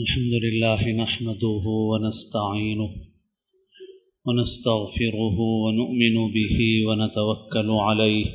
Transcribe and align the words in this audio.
الحمد 0.00 0.34
لله 0.44 1.04
نحمده 1.04 1.64
ونستعينه 1.90 2.90
ونستغفره 4.26 5.38
ونؤمن 5.64 6.14
به 6.36 6.58
ونتوكل 6.86 7.70
عليه 7.70 8.26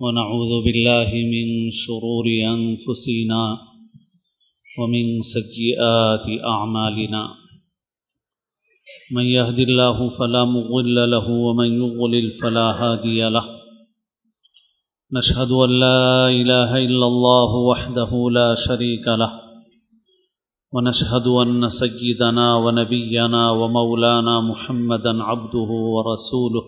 ونعوذ 0.00 0.52
بالله 0.64 1.10
من 1.34 1.70
شرور 1.82 2.26
أنفسنا 2.54 3.42
ومن 4.78 5.04
سيئات 5.34 6.26
أعمالنا 6.44 7.22
من 9.12 9.24
يهد 9.24 9.58
الله 9.58 10.10
فلا 10.18 10.44
مضل 10.44 11.10
له 11.10 11.28
ومن 11.30 11.68
يضلل 11.82 12.26
فلا 12.42 12.66
هادي 12.80 13.28
له 13.28 13.46
نشهد 15.12 15.50
أن 15.50 15.70
لا 15.80 16.28
إله 16.28 16.76
إلا 16.76 17.06
الله 17.06 17.54
وحده 17.70 18.30
لا 18.30 18.54
شريك 18.68 19.08
له 19.22 19.49
ونشهد 20.74 21.26
أن 21.26 21.68
سيدنا 21.68 22.56
ونبينا 22.56 23.50
ومولانا 23.50 24.40
محمدا 24.40 25.22
عبده 25.22 25.70
ورسوله 25.94 26.64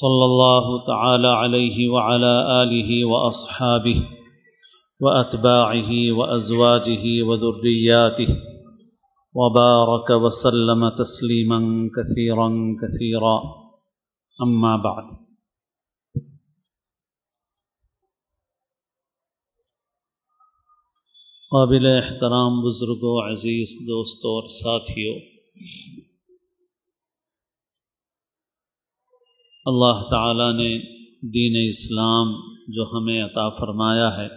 صلى 0.00 0.24
الله 0.24 0.86
تعالى 0.86 1.28
عليه 1.28 1.88
وعلى 1.88 2.62
آله 2.62 3.04
وأصحابه 3.04 4.02
وأتباعه 5.00 6.12
وأزواجه 6.12 7.04
وذرياته 7.22 8.36
وبارك 9.34 10.10
وسلم 10.10 10.88
تسليما 10.88 11.60
كثيرا 11.96 12.48
كثيرا. 12.82 13.36
أما 14.42 14.76
بعد. 14.76 15.04
قابل 21.52 21.86
احترام 21.86 22.62
بزرگوں 22.66 23.30
عزیز 23.30 23.68
دوستوں 23.88 24.30
اور 24.30 24.48
ساتھیوں، 24.48 25.18
اللہ 29.64 30.10
تعالی 30.10 30.62
نے 30.62 30.78
دین 31.32 31.68
اسلام 31.68 32.32
جو 32.68 32.82
ہمیں 32.82 33.22
عطا 33.22 33.48
فرمایا 33.48 34.16
ہے، 34.16 34.28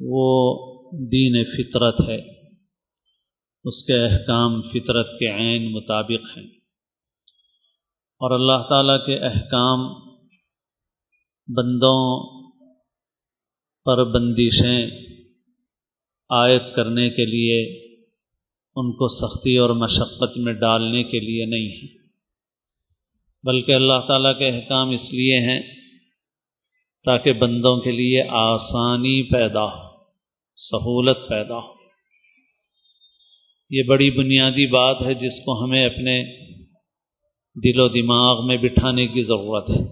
وہ 0.00 0.54
دین 0.92 1.44
فطرت 1.44 2.08
ہے۔ 2.08 2.48
اس 3.64 3.86
کے 3.86 4.04
احکام 4.04 4.62
فطرت 4.62 5.18
کے 5.18 5.32
عین 5.32 5.72
مطابق 5.72 6.38
ہیں۔ 6.38 6.46
اور 8.20 8.30
اللہ 8.30 8.68
تعالیٰ 8.68 9.06
کے 9.06 9.18
احکام 9.18 9.94
بندوں 11.48 12.38
پر 13.84 14.04
بندشیں 14.04 15.07
عائد 16.30 16.62
کرنے 16.76 17.10
کے 17.10 17.24
لیے 17.24 17.84
ان 18.76 18.92
کو 18.92 19.08
سختی 19.08 19.56
اور 19.56 19.70
مشقت 19.70 20.38
میں 20.38 20.52
ڈالنے 20.52 21.02
کے 21.02 21.20
لیے 21.20 21.44
نہیں 21.44 21.68
ہے۔ 21.68 21.98
بلکہ 23.44 23.72
اللہ 23.72 24.00
تعالیٰ 24.08 24.38
کے 24.38 24.48
احکام 24.48 24.90
اس 24.90 25.12
لیے 25.12 25.38
ہیں 25.40 25.60
تاکہ 27.04 27.32
بندوں 27.32 27.80
کے 27.80 27.90
لیے 27.90 28.22
آسانی 28.28 29.22
پیدا 29.22 29.64
ہو، 29.64 29.88
سہولت 30.56 31.18
پیدا 31.28 31.58
ہو۔ 31.58 31.74
یہ 33.70 33.82
بڑی 33.82 34.10
بنیادی 34.10 34.66
بات 34.66 34.96
ہے 35.02 35.14
جس 35.14 35.44
کو 35.44 35.64
ہمیں 35.64 35.86
اپنے 35.86 36.22
دل 37.54 37.80
و 37.80 37.88
دماغ 37.88 38.46
میں 38.46 38.56
بٹھانے 38.56 39.06
کی 39.06 39.22
ضرورت 39.22 39.70
ہے۔ 39.70 39.82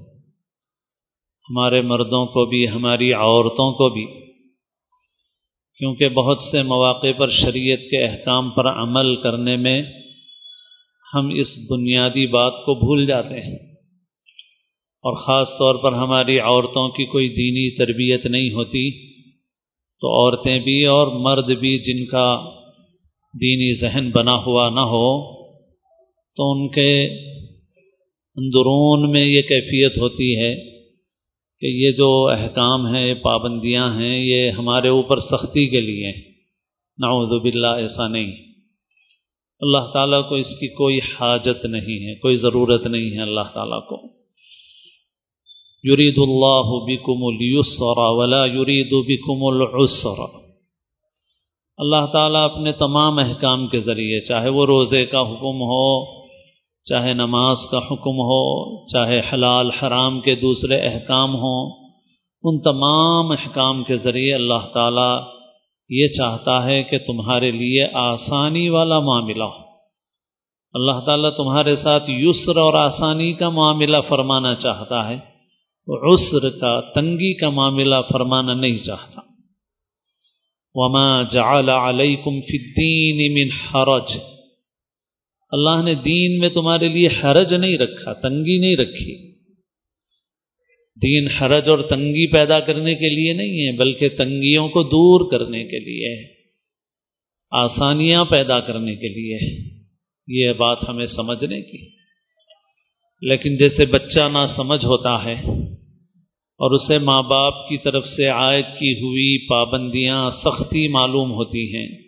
ہمارے 1.50 1.80
مردوں 1.80 2.26
کو 2.26 2.46
بھی، 2.46 2.68
ہماری 2.68 3.12
عورتوں 3.12 3.72
کو 3.72 3.88
بھی 3.88 4.25
کیونکہ 5.80 6.08
بہت 6.08 6.38
سے 6.40 6.62
مواقع 6.62 7.12
پر 7.18 7.30
شریعت 7.30 7.78
کے 7.90 8.04
احکام 8.04 8.50
پر 8.50 8.68
عمل 8.68 9.16
کرنے 9.16 9.56
میں 9.56 9.82
ہم 11.14 11.28
اس 11.28 11.46
بنیادی 11.70 12.26
بات 12.26 12.52
کو 12.64 12.74
بھول 12.74 13.06
جاتے 13.06 13.40
ہیں 13.40 13.56
اور 15.04 15.16
خاص 15.16 15.48
طور 15.48 15.74
پر 15.74 15.92
ہماری 15.92 16.38
عورتوں 16.38 16.88
کی 16.88 17.04
کوئی 17.04 17.28
دینی 17.28 17.76
تربیت 17.76 18.26
نہیں 18.26 18.50
ہوتی، 18.50 18.90
تو 20.02 20.08
عورتیں 20.08 20.58
بھی 20.58 20.84
اور 20.84 21.06
مرد 21.06 21.58
بھی 21.58 21.78
جن 21.78 22.04
کا 22.06 22.26
دینی 23.34 23.72
ذہن 23.80 24.10
بنا 24.10 24.34
ہوا 24.34 24.68
نہ 24.70 24.80
ہو، 24.80 25.36
تو 26.36 26.50
ان 26.52 26.68
کے 26.68 26.90
اندرون 28.36 29.10
میں 29.12 29.24
یہ 29.26 29.42
کیفیت 29.42 29.98
ہوتی 29.98 30.36
ہے 30.40 30.75
کہ 31.60 31.66
یہ 31.66 31.92
جو 31.92 32.28
احکام 32.28 32.94
ہیں 32.94 33.14
پابندیاں 33.14 34.00
ہیں، 34.00 34.18
یہ 34.18 34.50
ہمارے 34.50 34.88
اوپر 34.88 35.18
سختی 35.18 35.68
کے 35.68 35.80
لیے 35.80 36.12
نعوذ 36.98 37.42
باللہ، 37.42 37.66
ایسا 37.66 38.08
نہیں۔ 38.08 38.32
اللہ 39.60 39.90
تعالیٰ 39.92 40.28
کو 40.28 40.34
اس 40.34 40.46
کی 40.46 40.68
کوئی 40.68 40.98
حاجت 40.98 41.64
نہیں 41.64 42.08
ہے، 42.08 42.14
کوئی 42.14 42.36
ضرورت 42.36 42.86
نہیں 42.86 43.10
ہے 43.10 43.22
اللہ 43.22 43.54
تعالیٰ 43.54 43.86
کو۔ 43.86 44.16
یرید 45.84 46.14
اللہ 46.18 46.70
بکم 46.84 47.24
السر 47.24 47.98
ولا 47.98 48.44
یرید 48.44 48.92
بکم 48.92 49.44
العسر۔ 49.44 50.46
اللہ 51.78 52.06
تعالیٰ 52.12 52.44
اپنے 52.44 52.72
تمام 52.72 53.18
احکام 53.18 53.68
کے 53.68 53.78
ذریعے، 53.78 54.20
چاہے 54.20 54.48
وہ 54.48 54.66
روزے 54.66 55.06
کا 55.06 55.20
حکم 55.20 55.62
ہو 55.62 56.15
چاہے 56.88 57.12
نماز 57.12 57.56
کا 57.70 57.78
حکم 57.78 58.18
ہو، 58.18 58.86
چاہے 58.86 59.20
حلال 59.32 59.70
حرام 59.70 60.20
کے 60.20 60.34
دوسرے 60.34 60.80
احکام 60.80 61.34
ہوں، 61.34 61.90
ان 62.42 62.60
تمام 62.60 63.30
احکام 63.30 63.84
کے 63.84 63.96
ذریعے 63.96 64.34
اللہ 64.34 64.66
تعالیٰ 64.74 65.20
یہ 65.88 66.08
چاہتا 66.08 66.64
ہے 66.64 66.82
کہ 66.82 66.98
تمہارے 66.98 67.50
لیے 67.50 67.86
آسانی 67.94 68.68
والا 68.68 69.00
معاملہ 69.00 69.44
ہو۔ 69.44 69.66
اللہ 70.74 71.00
تعالیٰ 71.06 71.30
تمہارے 71.30 71.76
ساتھ 71.76 72.04
یسر 72.08 72.56
اور 72.56 72.74
آسانی 72.74 73.32
کا 73.32 73.48
معاملہ 73.48 73.96
فرمانا 74.08 74.54
چاہتا 74.54 75.08
ہے، 75.08 75.14
عسر 75.88 76.50
کا، 76.60 76.80
تنگی 76.80 77.34
کا 77.34 77.50
معاملہ 77.50 77.96
فرمانا 78.12 78.54
نہیں 78.54 78.78
چاہتا۔ 78.78 79.20
وما 80.74 81.22
جعل 81.22 81.68
علیکم 81.68 82.40
فی 82.40 82.56
الدین 82.58 83.34
من 83.34 83.56
حرج 83.66 84.35
اللہ 85.50 85.82
نے 85.84 85.94
دین 85.94 86.38
میں 86.38 86.48
تمہارے 86.48 86.88
لیے 86.88 87.06
حرج 87.06 87.54
نہیں 87.54 87.78
رکھا، 87.78 88.12
تنگی 88.12 88.58
نہیں 88.58 88.76
رکھی۔ 88.76 89.32
دین 91.02 91.28
حرج 91.28 91.68
اور 91.68 91.78
تنگی 91.78 92.26
پیدا 92.26 92.60
کرنے 92.60 92.94
کے 92.94 93.08
لیے 93.08 93.32
نہیں 93.32 93.66
ہے، 93.66 93.76
بلکہ 93.76 94.08
تنگیوں 94.08 94.68
کو 94.68 94.82
دور 94.82 95.30
کرنے 95.30 95.64
کے 95.64 95.78
لیے 95.78 96.36
آسانیاں 97.50 98.24
پیدا 98.24 98.60
کرنے 98.60 98.96
کے 98.96 99.08
لیے 99.08 99.38
یہ 100.28 100.52
بات 100.52 100.78
ہمیں 100.88 101.06
سمجھنے 101.06 101.62
کی۔ 101.62 101.96
لیکن 103.22 103.56
جیسے 103.56 103.86
بچہ 103.86 104.28
نہ 104.32 104.46
سمجھ 104.56 104.84
ہوتا 104.84 105.24
ہے 105.24 105.34
اور 106.60 106.70
اسے 106.70 106.98
ماں 106.98 107.22
باپ 107.22 107.68
کی 107.68 107.78
طرف 107.78 108.06
سے 108.06 108.26
عائد 108.26 108.64
کی 108.64 108.92
ہوئی 108.92 109.48
پابندیاں 109.48 110.30
سختی 110.30 110.88
معلوم 110.88 111.30
ہوتی 111.30 111.76
ہیں 111.76 112.05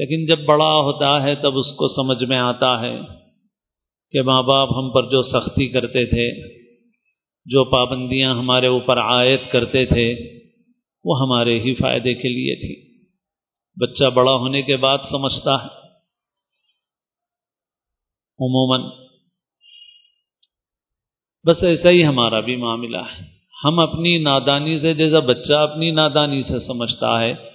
لیکن 0.00 0.26
جب 0.26 0.44
بڑا 0.44 0.64
ہوتا 0.64 1.22
ہے 1.22 1.34
تب 1.34 1.58
اس 1.58 1.76
کو 1.76 1.88
سمجھ 1.88 2.24
میں 2.24 2.38
آتا 2.38 2.80
ہے 2.80 3.00
کہ 4.10 4.22
ماں 4.22 4.42
باپ 4.42 4.68
ہم 4.76 4.90
پر 4.90 5.02
جو 5.02 5.22
سختی 5.22 5.68
کرتے 5.68 6.06
تھے، 6.06 6.48
جو 7.46 7.64
پابندیاں 7.64 8.34
ہمارے 8.34 8.66
اوپر 8.66 8.98
عائد 8.98 9.40
کرتے 9.52 9.86
تھے، 9.86 10.38
وہ 11.04 11.20
ہمارے 11.20 11.58
ہی 11.58 11.74
فائدے 11.74 12.14
کے 12.14 12.28
لیے 12.28 12.56
تھی۔ 12.56 13.04
بچہ 13.80 14.10
بڑا 14.10 14.32
ہونے 14.32 14.62
کے 14.62 14.76
بعد 14.76 14.98
سمجھتا 15.10 15.54
ہے۔ 15.54 15.68
عموماً 18.38 18.90
بس 21.46 21.62
ایسا 21.62 21.90
ہی 21.90 22.04
ہمارا 22.04 22.40
بھی 22.40 22.56
معاملہ 22.56 22.98
ہے۔ 22.98 23.24
ہم 23.64 23.78
اپنی 23.78 24.18
نادانی 24.18 24.78
سے، 24.78 24.94
جیسا 24.94 25.18
بچہ 25.18 25.52
اپنی 25.52 25.90
نادانی 25.90 26.42
سے 26.42 26.60
سمجھتا 26.60 27.20
ہے 27.20 27.49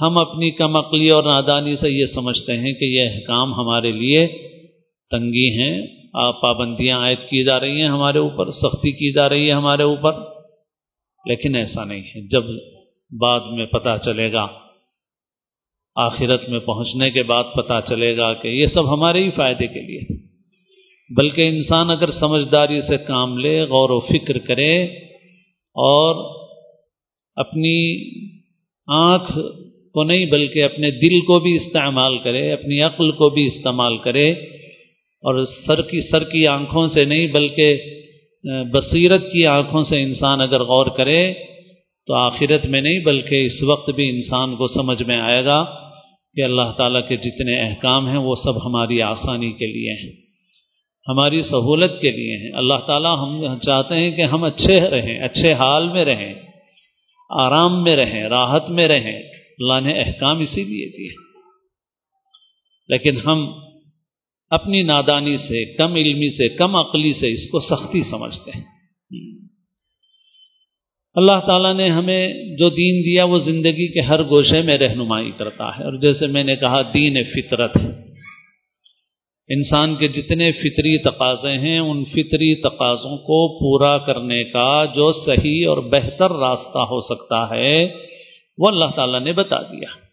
ہم 0.00 0.18
اپنی 0.18 0.50
کم 0.50 0.76
عقلی 0.76 1.08
اور 1.08 1.22
نادانی 1.22 1.76
سے 1.76 1.90
یہ 1.90 2.06
سمجھتے 2.06 2.56
ہیں 2.56 2.72
کہ 2.72 2.84
یہ 2.84 3.02
احکام 3.02 3.54
ہمارے 3.54 3.92
لیے 3.92 4.26
تنگی 5.10 5.62
ہیں۔ 5.62 5.86
پابندیاں 6.42 6.98
عائد 6.98 7.18
کی 7.18 7.44
جا 7.44 7.60
رہی 7.60 7.82
ہیں 7.82 7.88
ہمارے 7.88 8.18
اوپر، 8.18 8.50
سختی 8.50 8.90
کی 8.90 9.12
جا 9.12 9.28
رہی 9.28 9.48
ہے 9.48 9.52
ہمارے 9.52 9.82
اوپر۔ 9.82 10.12
لیکن 11.26 11.56
ایسا 11.56 11.84
نہیں 11.84 12.00
ہے۔ 12.00 12.28
جب 12.28 12.42
بعد 13.20 13.40
میں 13.40 13.66
پتہ 13.66 13.96
چلے 14.04 14.32
گا، 14.32 14.46
آخرت 15.96 16.48
میں 16.48 16.60
پہنچنے 16.60 17.10
کے 17.10 17.22
بعد 17.22 17.44
پتہ 17.56 17.80
چلے 17.88 18.16
گا 18.16 18.34
کہ 18.34 18.48
یہ 18.48 18.66
سب 18.66 18.94
ہمارے 18.94 19.24
ہی 19.24 19.30
فائدے 19.30 19.66
کے 19.66 19.80
لیے۔ 19.80 20.22
بلکہ 21.16 21.48
انسان 21.48 21.90
اگر 21.90 22.10
سمجھداری 22.10 22.80
سے 22.80 22.96
کام 22.96 23.38
لے، 23.38 23.62
غور 23.62 23.90
و 23.90 24.00
فکر 24.00 24.38
کرے 24.38 24.84
اور 25.56 26.40
اپنی 27.36 28.04
آنکھ 28.86 29.38
کو 29.94 30.04
نہیں 30.04 30.24
بلکہ 30.26 30.64
اپنے 30.64 30.90
دل 30.90 31.20
کو 31.20 31.38
بھی 31.40 31.54
استعمال 31.56 32.18
کرے، 32.18 32.52
اپنی 32.52 32.82
عقل 32.82 33.10
کو 33.10 33.30
بھی 33.30 33.46
استعمال 33.46 33.98
کرے 33.98 34.30
اور 35.24 35.44
سر 35.44 35.82
کی 35.82 36.00
سر 36.10 36.24
کی 36.24 36.46
آنکھوں 36.46 36.86
سے 36.86 37.04
نہیں 37.04 37.26
بلکہ 37.26 37.80
بصیرت 38.72 39.22
کی 39.32 39.46
آنکھوں 39.46 39.82
سے 39.82 40.02
انسان 40.02 40.40
اگر 40.40 40.62
غور 40.62 40.86
کرے 40.86 41.32
تو 42.08 42.14
آخرت 42.14 42.66
میں 42.66 42.80
نہیں 42.80 42.98
بلکہ 42.98 43.44
اس 43.44 43.62
وقت 43.62 43.90
بھی 43.90 44.08
انسان 44.08 44.56
کو 44.56 44.66
سمجھ 44.66 45.02
میں 45.02 45.18
آئے 45.20 45.44
گا 45.44 45.64
کہ 46.36 46.42
اللہ 46.42 46.72
تعالیٰ 46.78 47.08
کے 47.08 47.16
جتنے 47.16 47.60
احکام 47.60 48.08
ہیں 48.08 48.18
وہ 48.18 48.34
سب 48.34 48.66
ہماری 48.66 49.02
آسانی 49.02 49.52
کے 49.52 49.66
لیے 49.66 49.92
ہیں، 49.92 50.12
ہماری 51.08 51.42
سہولت 51.42 52.00
کے 52.00 52.10
لیے 52.10 52.36
ہیں۔ 52.36 52.52
اللہ 52.56 52.80
تعالیٰ 52.86 53.16
ہم 53.18 53.58
چاہتے 53.58 53.94
ہیں 53.94 54.10
کہ 54.10 54.22
ہم 54.22 54.44
اچھے 54.44 54.80
رہیں، 54.90 55.18
اچھے 55.18 55.52
حال 55.52 55.88
میں 55.88 56.04
رہیں، 56.04 56.34
آرام 57.30 57.82
میں 57.82 57.96
رہیں، 57.96 58.24
راحت 58.24 58.70
میں 58.70 58.88
رہیں۔ 58.88 59.31
اللہ 59.58 59.80
نے 59.80 60.00
احکام 60.00 60.38
اسی 60.38 60.64
لیے 60.64 60.88
دیے۔ 60.88 61.32
لیکن 62.88 63.20
ہم 63.20 63.52
اپنی 64.50 64.82
نادانی 64.82 65.36
سے، 65.36 65.76
کم 65.76 65.94
علمی 65.94 66.28
سے، 66.28 66.48
کم 66.48 66.76
عقلی 66.76 67.12
سے 67.12 67.32
اس 67.32 67.50
کو 67.50 67.60
سختی 67.60 68.02
سمجھتے 68.02 68.50
ہیں۔ 68.54 68.64
اللہ 71.14 71.40
تعالیٰ 71.46 71.74
نے 71.74 71.90
ہمیں 71.90 72.28
جو 72.34 72.70
دین 72.70 73.04
دیا، 73.04 73.24
وہ 73.24 73.38
زندگی 73.38 73.92
کے 73.92 74.00
ہر 74.00 74.22
گوشے 74.22 74.62
میں 74.62 74.78
رہنمائی 74.78 75.30
کرتا 75.30 75.78
ہے۔ 75.78 75.84
اور 75.84 75.98
جیسے 75.98 76.26
میں 76.26 76.44
نے 76.44 76.56
کہا، 76.56 76.82
دین 76.82 77.24
فطرت 77.24 77.76
ہے۔ 77.76 78.12
انسان 79.48 79.96
کے 79.96 80.08
جتنے 80.08 80.52
فطری 80.52 80.98
تقاضے 80.98 81.58
ہیں، 81.58 81.78
ان 81.78 82.04
فطری 82.04 82.54
تقاضوں 82.60 83.18
کو 83.18 83.58
پورا 83.58 83.98
کرنے 83.98 84.44
کا 84.44 84.84
جو 84.84 85.12
صحیح 85.26 85.68
اور 85.68 85.78
بہتر 85.78 86.30
راستہ 86.30 86.78
ہو 86.78 87.00
سکتا 87.00 87.50
ہے 87.50 88.11
وہ 88.58 88.66
اللہ 88.68 88.84
تعالیٰ 88.96 89.20
نے 89.20 89.32
بتا 89.32 89.62
دیا۔ 89.62 90.12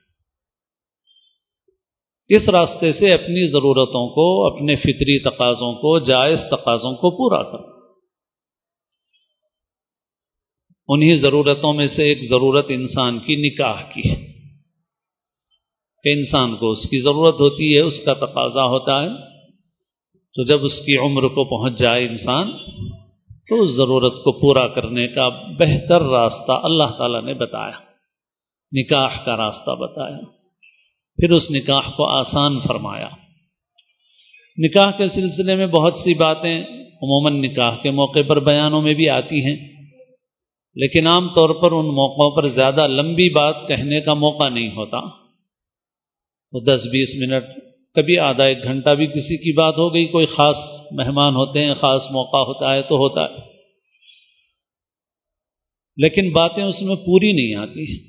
اس 2.27 2.49
راستے 2.49 2.91
سے 2.91 3.11
اپنی 3.11 3.51
ضرورتوں 3.51 4.09
کو، 4.09 4.55
اپنے 4.55 4.75
فطری 4.75 5.19
تقاضوں 5.19 5.73
کو، 5.73 5.99
جائز 5.99 6.39
تقاضوں 6.51 6.91
کو 6.91 7.09
پورا 7.11 7.43
کرو۔ 7.43 7.79
انہی 10.87 11.17
ضرورتوں 11.17 11.73
میں 11.73 11.87
سے 11.87 12.03
ایک 12.03 12.17
ضرورت 12.29 12.65
انسان 12.69 13.19
کی 13.19 13.35
نکاح 13.35 13.81
کی 13.81 14.09
ہے۔ 14.09 14.29
کہ 16.03 16.09
انسان 16.09 16.55
کو 16.55 16.71
اس 16.71 16.89
کی 16.89 16.99
ضرورت 16.99 17.35
ہوتی 17.39 17.75
ہے، 17.75 17.81
اس 17.81 18.05
کا 18.05 18.13
تقاضا 18.13 18.63
ہوتا 18.63 19.03
ہے۔ 19.03 19.09
تو 20.17 20.43
جب 20.43 20.65
اس 20.65 20.73
کی 20.73 20.97
عمر 20.97 21.21
کو 21.21 21.43
پہنچ 21.43 21.79
جائے 21.79 22.07
انسان، 22.07 22.51
تو 23.49 23.61
اس 23.61 23.69
ضرورت 23.69 24.13
کو 24.13 24.31
پورا 24.31 24.67
کرنے 24.67 25.07
کا 25.07 25.29
بہتر 25.29 26.01
راستہ 26.01 26.51
اللہ 26.51 26.97
تعالیٰ 26.97 27.23
نے 27.23 27.33
بتایا۔ 27.33 27.88
نکاح 28.71 29.25
کا 29.25 29.37
راستہ 29.37 29.71
بتایا، 29.79 30.25
پھر 31.17 31.31
اس 31.31 31.51
نکاح 31.51 31.91
کو 31.97 32.05
آسان 32.05 32.59
فرمایا۔ 32.67 33.09
نکاح 34.57 34.91
کے 34.91 35.07
سلسلے 35.07 35.55
میں 35.55 35.67
بہت 35.67 35.93
سی 35.95 36.13
باتیں 36.13 36.61
عموماً 36.81 37.41
نکاح 37.41 37.75
کے 37.75 37.91
موقع 37.91 38.19
پر 38.27 38.39
بیانوں 38.39 38.81
میں 38.81 38.93
بھی 38.93 39.09
آتی 39.09 39.45
ہیں، 39.45 39.55
لیکن 40.75 41.07
عام 41.07 41.27
طور 41.27 41.49
پر 41.49 41.71
ان 41.71 41.85
موقعوں 41.85 42.35
پر 42.35 42.47
زیادہ 42.47 42.87
لمبی 42.87 43.29
بات 43.29 43.67
کہنے 43.67 44.01
کا 44.01 44.13
موقع 44.13 44.49
نہیں 44.49 44.69
ہوتا۔ 44.69 45.01
تو 46.51 46.59
دس 46.59 46.81
بیس 46.85 47.09
منٹ، 47.21 47.43
کبھی 47.95 48.19
آدھا 48.19 48.43
ایک 48.43 48.63
گھنٹہ 48.63 48.95
بھی 48.95 49.07
کسی 49.07 49.37
کی 49.37 49.51
بات 49.51 49.73
ہو 49.77 49.93
گئی، 49.93 50.05
کوئی 50.05 50.25
خاص 50.25 50.55
مہمان 50.91 51.35
ہوتے 51.35 51.65
ہیں، 51.65 51.73
خاص 51.73 52.01
موقع 52.11 52.37
ہوتا 52.37 52.73
ہے 52.73 52.81
تو 52.81 52.95
ہوتا 52.95 53.21
ہے۔ 53.21 53.49
لیکن 55.97 56.31
باتیں 56.31 56.63
اس 56.63 56.81
میں 56.81 56.95
پوری 56.95 57.31
نہیں 57.31 57.55
آتی 57.55 58.08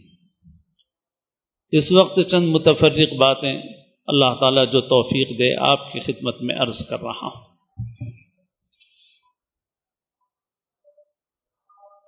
اس 1.72 1.92
وقت 2.00 2.18
چند 2.30 2.48
متفرق 2.48 3.12
باتیں 3.12 3.62
اللہ 4.06 4.34
تعالیٰ 4.40 4.64
جو 4.72 4.80
توفیق 4.80 5.28
دے 5.38 5.56
آپ 5.56 5.92
کی 5.92 6.00
خدمت 6.00 6.42
میں 6.42 6.56
عرض 6.56 6.88
کر 6.88 7.00
رہا 7.00 7.26
ہوں۔ 7.26 7.50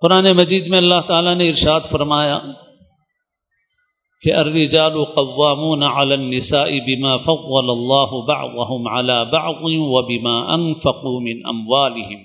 قرآن 0.03 0.25
مجید 0.25 0.67
میں 0.67 0.79
اللہ 0.79 1.00
تعالیٰ 1.09 1.35
نے 1.35 1.49
ارشاد 1.49 1.81
فرمایا 1.91 2.38
کہ 4.23 4.35
الرجال 4.35 5.05
قوامون 5.05 5.82
على 5.82 6.12
النساء 6.12 6.70
بما 6.87 7.17
فضل 7.17 7.70
الله 7.70 8.25
بعضهم 8.26 8.88
على 8.88 9.31
بعض 9.31 9.55
وبما 9.62 10.55
انفقوا 10.55 11.20
من 11.20 11.41
اموالهم۔ 11.44 12.23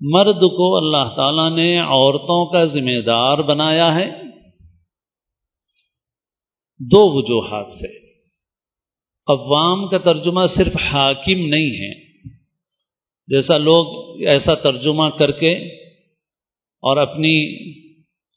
مرد 0.00 0.40
کو 0.40 0.76
اللہ 0.76 1.16
تعالیٰ 1.16 1.50
نے 1.50 1.78
عورتوں 1.78 2.52
کا 2.52 2.64
ذمہ 2.64 3.00
دار 3.06 3.38
بنایا 3.38 3.94
ہے۔ 3.94 4.27
دو 6.80 7.18
وجوہات 7.18 7.72
سے۔ 7.72 8.08
قوام 9.26 9.88
کا 9.88 9.98
ترجمہ 9.98 10.40
صرف 10.56 10.76
حاکم 10.76 11.46
نہیں 11.46 11.70
ہے۔ 11.70 12.08
جیسا 13.26 13.58
لوگ 13.58 14.16
ایسا 14.20 14.54
ترجمہ 14.54 15.08
کر 15.18 15.30
کے 15.30 15.54
اور 16.82 16.96
اپنی 16.96 17.56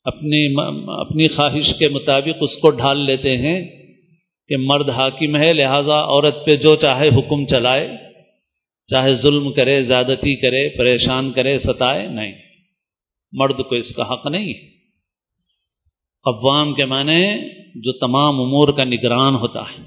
اپنی 0.04 0.54
اپنی 0.88 1.28
خواہش 1.28 1.80
کے 1.80 1.88
مطابق 1.88 2.38
اس 2.42 2.58
کو 2.62 2.72
ڈھال 2.72 3.06
لیتے 3.06 3.38
ہیں 3.38 3.70
کہ 4.48 4.58
مرد 4.58 4.90
حاکم 4.90 5.36
ہے، 5.36 5.54
لہذا 5.54 6.00
عورت 6.00 6.46
پہ 6.46 6.52
جو 6.52 6.76
چاہے 6.76 7.08
حکم 7.08 7.46
چلائے۔ 7.46 7.88
چاہے 8.88 9.16
ظلم 9.16 9.52
کرے، 9.52 9.82
زیادتی 9.82 10.36
کرے، 10.36 10.78
پریشان 10.78 11.32
کرے، 11.32 11.58
ستائے، 11.58 12.08
نہیں۔ 12.08 12.34
مرد 13.32 13.58
کو 13.70 13.76
اس 13.76 13.96
کا 13.96 14.14
حق 14.14 14.28
نہیں 14.28 14.54
قوام 16.24 16.74
کے 16.74 16.86
معنی 16.86 17.61
جو 17.76 17.92
تمام 17.92 18.42
امور 18.42 18.74
کا 18.74 18.84
نگران 18.84 19.36
ہوتا 19.36 19.62
ہے، 19.62 19.84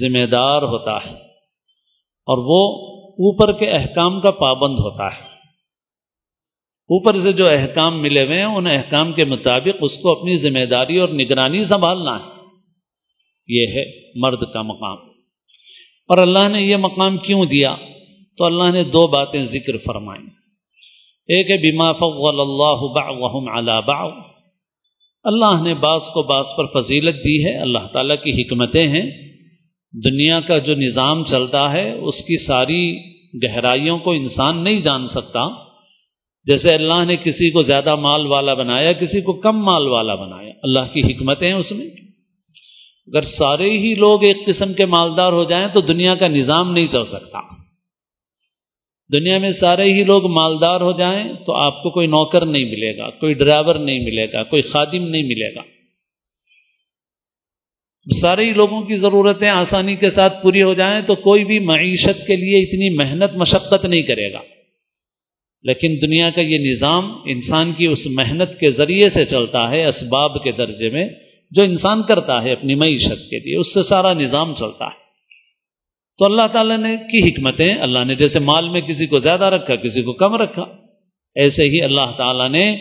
ذمہ 0.00 0.26
دار 0.26 0.62
ہوتا 0.62 0.96
ہے، 1.06 1.14
اور 2.26 2.38
وہ 2.38 2.92
اوپر 3.12 3.52
کے 3.52 3.70
احکام 3.70 4.20
کا 4.20 4.30
پابند 4.30 4.74
ہوتا 4.74 5.06
ہے۔ 5.06 5.32
اوپر 6.82 7.14
سے 7.14 7.32
جو 7.32 7.44
احکام 7.48 8.02
ملے 8.02 8.26
ہوئے 8.26 8.38
ہیں، 8.38 8.44
ان 8.44 8.66
احکام 8.66 9.12
کے 9.12 9.24
مطابق 9.24 9.76
اس 9.80 10.02
کو 10.02 10.18
اپنی 10.18 10.36
ذمہ 10.36 10.64
داری 10.64 10.98
اور 10.98 11.08
نگرانی 11.08 11.64
سنبھالنا 11.64 12.16
ہے۔ 12.16 12.32
یہ 13.48 13.66
ہے 13.66 13.84
مرد 14.14 14.52
کا 14.52 14.62
مقام۔ 14.62 14.96
اور 16.08 16.18
اللہ 16.18 16.48
نے 16.48 16.62
یہ 16.62 16.76
مقام 16.76 17.18
کیوں 17.18 17.44
دیا؟ 17.44 17.76
تو 18.38 18.44
اللہ 18.44 18.70
نے 18.72 18.84
دو 18.84 19.08
باتیں 19.08 19.40
ذکر 19.40 19.76
فرمائیں۔ 19.86 20.26
ایک 21.28 21.50
ہے 21.50 21.56
بیما 21.56 21.92
فضل 21.92 22.40
اللہ 22.40 22.92
بعضهم 22.94 23.48
على 23.48 23.80
بعض۔ 23.86 24.31
اللہ 25.24 25.62
نے 25.62 25.74
بعض 25.74 26.00
کو 26.00 26.22
بعض 26.22 26.44
پر 26.56 26.80
فضیلت 26.80 27.14
دی 27.14 27.44
ہے، 27.44 27.58
اللہ 27.58 27.86
تعالیٰ 27.92 28.16
کی 28.16 28.42
حکمتیں 28.42 28.88
ہیں۔ 28.88 29.10
دنیا 30.04 30.40
کا 30.40 30.58
جو 30.58 30.74
نظام 30.74 31.24
چلتا 31.24 31.72
ہے، 31.72 31.92
اس 31.92 32.14
کی 32.14 32.46
ساری 32.46 32.98
گہرائیوں 33.46 33.98
کو 33.98 34.12
انسان 34.12 34.64
نہیں 34.64 34.80
جان 34.80 35.06
سکتا۔ 35.06 35.48
جیسے 36.44 36.74
اللہ 36.74 37.04
نے 37.06 37.16
کسی 37.16 37.50
کو 37.50 37.62
زیادہ 37.62 37.96
مال 37.96 38.26
والا 38.26 38.54
بنایا، 38.54 38.92
کسی 38.92 39.20
کو 39.20 39.32
کم 39.32 39.64
مال 39.64 39.86
والا 39.86 40.14
بنایا۔ 40.14 40.52
اللہ 40.62 40.94
کی 40.94 41.00
حکمتیں 41.00 41.48
ہیں 41.48 41.54
اس 41.54 41.72
میں۔ 41.72 41.86
اگر 41.86 43.22
سارے 43.22 43.70
ہی 43.70 43.94
لوگ 43.94 44.20
ایک 44.26 44.46
قسم 44.46 44.74
کے 44.74 44.86
مالدار 44.86 45.32
ہو 45.32 45.44
جائیں 45.44 45.68
تو 45.74 45.80
دنیا 45.80 46.14
کا 46.14 46.28
نظام 46.28 46.72
نہیں 46.72 46.86
چل 46.86 47.04
سکتا۔ 47.06 47.61
دنیا 49.12 49.38
میں 49.38 49.50
سارے 49.50 49.92
ہی 49.92 50.04
لوگ 50.04 50.26
مالدار 50.26 50.80
ہو 50.80 50.92
جائیں 50.98 51.32
تو 51.46 51.52
آپ 51.52 51.82
کو 51.82 51.90
کوئی 51.90 52.06
نوکر 52.06 52.46
نہیں 52.46 52.64
ملے 52.64 52.96
گا، 52.96 53.10
کوئی 53.10 53.34
ڈرائیور 53.34 53.74
نہیں 53.74 54.00
ملے 54.00 54.32
گا، 54.32 54.42
کوئی 54.42 54.62
خادم 54.62 55.08
نہیں 55.08 55.22
ملے 55.22 55.54
گا۔ 55.54 55.62
سارے 58.20 58.44
ہی 58.44 58.50
لوگوں 58.50 58.82
کی 58.82 58.96
ضرورتیں 58.96 59.48
آسانی 59.48 59.96
کے 59.96 60.10
ساتھ 60.10 60.42
پوری 60.42 60.62
ہو 60.62 60.74
جائیں 60.74 61.02
تو 61.02 61.14
کوئی 61.14 61.44
بھی 61.44 61.58
معیشت 61.58 62.26
کے 62.26 62.36
لیے 62.36 62.62
اتنی 62.62 62.90
محنت، 62.90 63.36
مشقت 63.36 63.84
نہیں 63.84 64.02
کرے 64.02 64.32
گا۔ 64.32 64.40
لیکن 65.62 65.96
دنیا 66.02 66.30
کا 66.30 66.40
یہ 66.40 66.58
نظام 66.58 67.12
انسان 67.24 67.72
کی 67.72 67.86
اس 67.86 68.06
محنت 68.06 68.60
کے 68.60 68.70
ذریعے 68.70 69.08
سے 69.08 69.24
چلتا 69.24 69.70
ہے، 69.70 69.84
اسباب 69.84 70.44
کے 70.44 70.52
درجے 70.52 70.90
میں، 70.90 71.08
جو 71.50 71.64
انسان 71.64 72.02
کرتا 72.02 72.42
ہے 72.42 72.52
اپنی 72.52 72.74
معیشت 72.74 73.30
کے 73.30 73.38
لیے، 73.38 73.56
اس 73.56 73.74
سے 73.74 73.82
سارا 73.82 74.12
نظام 74.12 74.54
چلتا 74.54 74.86
ہے۔ 74.86 75.01
تو 76.18 76.24
اللہ 76.24 76.46
تعالیٰ 76.52 76.78
نے 76.78 76.96
کی 77.10 77.18
حکمتیں؟ 77.18 77.74
اللہ 77.74 78.04
نے 78.04 78.14
جیسے 78.14 78.38
مال 78.38 78.68
میں 78.68 78.80
کسی 78.80 79.06
کو 79.06 79.18
زیادہ 79.18 79.44
رکھا، 79.44 79.76
کسی 79.76 80.02
کو 80.02 80.12
کم 80.12 80.34
رکھا، 80.34 80.62
ایسے 81.36 81.68
ہی 81.68 81.82
اللہ 81.82 82.10
تعالیٰ 82.18 82.48
نے 82.50 82.76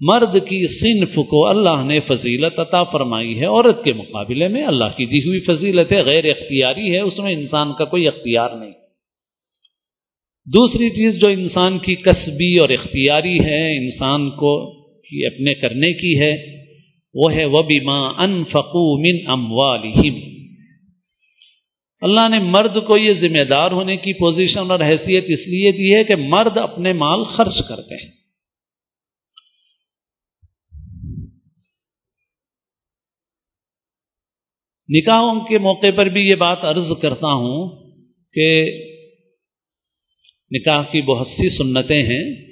مرد 0.00 0.34
کی 0.48 0.66
صنف 0.66 1.14
کو 1.14 1.46
اللہ 1.46 1.82
نے 1.84 2.00
فضیلت 2.00 2.58
عطا 2.60 2.82
فرمائی 2.82 3.40
ہے، 3.40 3.46
عورت 3.46 3.84
کے 3.84 3.92
مقابلے 3.92 4.48
میں 4.48 4.64
اللہ 4.66 4.96
کی 4.96 5.06
دی 5.06 5.28
ہوئی 5.28 5.40
فضیلت 5.40 5.92
ہے، 5.92 6.02
غیر 6.02 6.24
اختیاری 6.24 6.90
ہے، 6.94 7.00
اس 7.00 7.18
میں 7.18 7.32
انسان 7.32 7.72
کا 7.72 7.84
کوئی 7.84 8.08
اختیار 8.08 8.50
نہیں۔ 8.50 8.72
دوسری 10.46 10.90
چیز 10.90 11.20
جو 11.20 11.30
انسان 11.30 11.78
کی 11.78 11.94
کسبی 11.94 12.58
اور 12.58 12.68
اختیاری 12.68 13.38
ہے، 13.38 13.76
انسان 13.76 14.30
کو 14.30 14.52
کی 15.02 15.26
اپنے 15.26 15.54
کرنے 15.54 15.92
کی 15.92 16.20
ہے، 16.20 16.32
وہ 17.14 17.32
ہے 17.32 17.44
وہ 17.44 17.62
بیما 17.62 17.98
ان 18.18 18.42
من 19.00 19.30
اموالہم 19.30 20.35
اللہ 22.00 22.28
نے 22.28 22.38
مرد 22.38 22.86
کو 22.86 22.98
یہ 22.98 23.12
ذمہ 23.12 23.44
دار 23.44 23.70
ہونے 23.70 23.96
کی 23.96 24.12
پوزیشن 24.12 24.70
اور 24.70 24.80
حیثیت 24.80 25.24
اس 25.28 25.38
لیے 25.38 25.72
دی 25.72 25.98
ہے 25.98 26.04
کہ 26.04 26.16
مرد 26.16 26.56
اپنے 26.56 26.92
مال 26.92 27.24
خرچ 27.24 27.68
کرتے 27.68 28.04
ہیں۔ 28.04 28.10
نکاحوں 34.88 35.40
کے 35.40 35.58
موقع 35.58 35.90
پر 35.96 36.06
بھی 36.06 36.20
یہ 36.20 36.34
بات 36.34 36.64
عرض 36.64 37.00
کرتا 37.02 37.32
ہوں 37.32 37.90
کہ 38.32 38.64
نکاح 40.50 40.82
کی 40.82 41.02
بہت 41.02 41.26
سی 41.26 41.58
سنتیں 41.58 42.02
ہیں۔ 42.02 42.46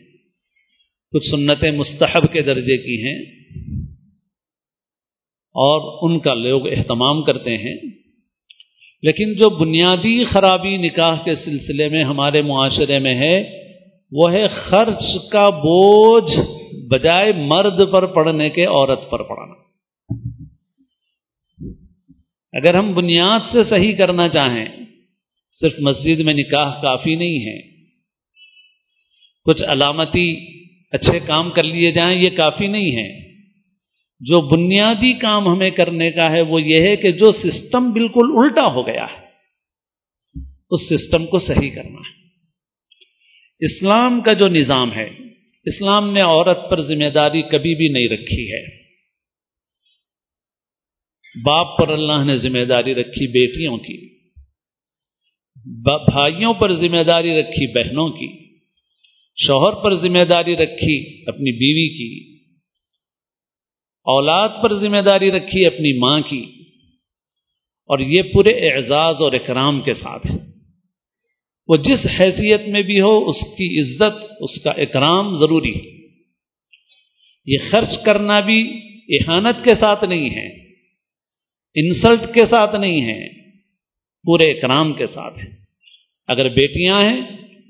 کچھ 1.12 1.26
سنتیں 1.30 1.70
مستحب 1.70 2.32
کے 2.32 2.42
درجے 2.42 2.76
کی 2.76 3.02
ہیں 3.02 3.18
اور 5.32 6.10
ان 6.10 6.20
کا 6.20 6.34
لوگ 6.34 6.68
اہتمام 6.68 7.22
کرتے 7.22 7.58
ہیں۔ 7.58 8.03
لیکن 9.04 9.34
جو 9.34 9.50
بنیادی 9.50 10.24
خرابی 10.24 10.76
نکاح 10.76 11.16
کے 11.24 11.34
سلسلے 11.34 11.88
میں 11.88 12.04
ہمارے 12.04 12.42
معاشرے 12.42 12.98
میں 12.98 13.14
ہے، 13.14 13.64
وہ 14.12 14.32
ہے 14.32 14.48
خرچ 14.48 15.30
کا 15.32 15.48
بوجھ 15.48 16.40
بجائے 16.94 17.32
مرد 17.32 17.92
پر 17.92 18.06
پڑنے 18.06 18.50
کے 18.50 18.64
عورت 18.66 19.10
پر 19.10 19.22
پڑنا 19.22 19.54
اگر 22.52 22.74
ہم 22.74 22.94
بنیاد 22.94 23.40
سے 23.52 23.64
صحیح 23.64 23.96
کرنا 23.96 24.28
چاہیں، 24.28 24.66
صرف 25.50 25.72
مسجد 25.80 26.20
میں 26.20 26.34
نکاح 26.34 26.82
کافی 26.82 27.14
نہیں 27.14 27.46
ہے۔ 27.46 27.60
کچھ 29.44 29.62
علامتی 29.62 30.46
اچھے 30.92 31.20
کام 31.26 31.50
کر 31.50 31.62
لیے 31.62 31.92
جائیں، 31.92 32.18
یہ 32.18 32.36
کافی 32.36 32.66
نہیں 32.66 32.96
ہے۔ 32.96 33.23
جو 34.24 34.56
بنیادی 34.56 35.12
کام 35.12 35.48
ہمیں 35.48 35.70
کرنے 35.70 36.10
کا 36.10 36.32
ہے 36.32 36.40
وہ 36.40 36.62
یہ 36.62 36.80
ہے 36.80 36.96
کہ 36.96 37.10
جو 37.10 37.32
سسٹم 37.32 37.92
بالکل 37.92 38.32
الٹا 38.34 38.66
ہو 38.66 38.86
گیا 38.86 39.04
ہے، 39.04 39.26
اس 40.70 40.80
سسٹم 40.88 41.26
کو 41.26 41.38
صحیح 41.38 41.70
کرنا 41.70 41.98
ہے۔ 41.98 42.22
اسلام 43.60 44.20
کا 44.20 44.32
جو 44.32 44.48
نظام 44.48 44.92
ہے، 44.92 45.10
اسلام 45.64 46.12
نے 46.12 46.20
عورت 46.20 46.70
پر 46.70 46.80
ذمہ 46.80 47.08
داری 47.14 47.42
کبھی 47.42 47.74
بھی 47.74 47.88
نہیں 47.88 48.08
رکھی 48.08 48.52
ہے۔ 48.52 48.84
باپ 51.44 51.78
پر 51.78 51.88
اللہ 51.88 52.24
نے 52.24 52.34
ذمہ 52.34 52.64
داری 52.64 52.94
رکھی 52.94 53.26
بیٹیوں 53.26 53.76
کی 53.78 54.14
بھائیوں 56.10 56.54
پر 56.54 56.74
ذمہ 56.74 57.02
داری 57.02 57.40
رکھی 57.40 57.66
بہنوں 57.66 58.08
کی، 58.08 58.56
شوہر 59.36 59.84
پر 59.84 59.94
ذمہ 59.94 60.24
داری 60.32 60.56
رکھی 60.56 61.24
اپنی 61.26 61.52
بیوی 61.52 61.88
کی۔ 61.88 62.33
اولاد 64.04 64.48
پر 64.62 64.74
ذمہ 64.74 65.00
داری 65.00 65.32
رکھی 65.32 65.66
اپنی 65.66 65.98
ماں 65.98 66.20
کی 66.20 66.46
اور 67.86 67.98
یہ 67.98 68.22
پورے 68.22 68.70
اعزاز 68.70 69.14
اور 69.20 69.32
اکرام 69.32 69.80
کے 69.80 69.94
ساتھ 69.94 70.26
ہے۔ 70.26 70.36
وہ 71.68 71.76
جس 71.76 72.06
حیثیت 72.06 72.68
میں 72.68 72.82
بھی 72.82 73.00
ہو، 73.00 73.28
اس 73.28 73.36
کی 73.40 73.80
عزت، 73.80 74.24
اس 74.40 74.62
کا 74.64 74.70
اکرام 74.70 75.34
ضروری 75.34 75.74
ہے۔ 75.74 75.94
یہ 77.46 77.56
خرچ 77.70 78.04
کرنا 78.04 78.40
بھی 78.40 78.80
احانت 79.08 79.64
کے 79.64 79.74
ساتھ 79.74 80.04
نہیں 80.04 80.30
ہے، 80.30 80.72
انسلٹ 81.74 82.34
کے 82.34 82.46
ساتھ 82.46 82.76
نہیں 82.76 83.00
ہے، 83.00 83.28
پورے 84.24 84.50
اکرام 84.50 84.92
کے 84.92 85.06
ساتھ 85.06 85.38
ہے۔ 85.38 85.64
اگر 86.28 86.48
بیٹیاں 86.48 87.02
ہیں 87.02 87.20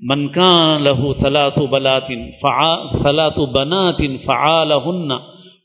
منکان 0.01 0.81
لہو 0.81 1.13
سلاط 1.13 1.57
بلاتن 1.57 2.31
فعا 2.31 2.91
سلاط 3.03 3.39
بناتن 3.39 4.17
فعا 4.17 4.63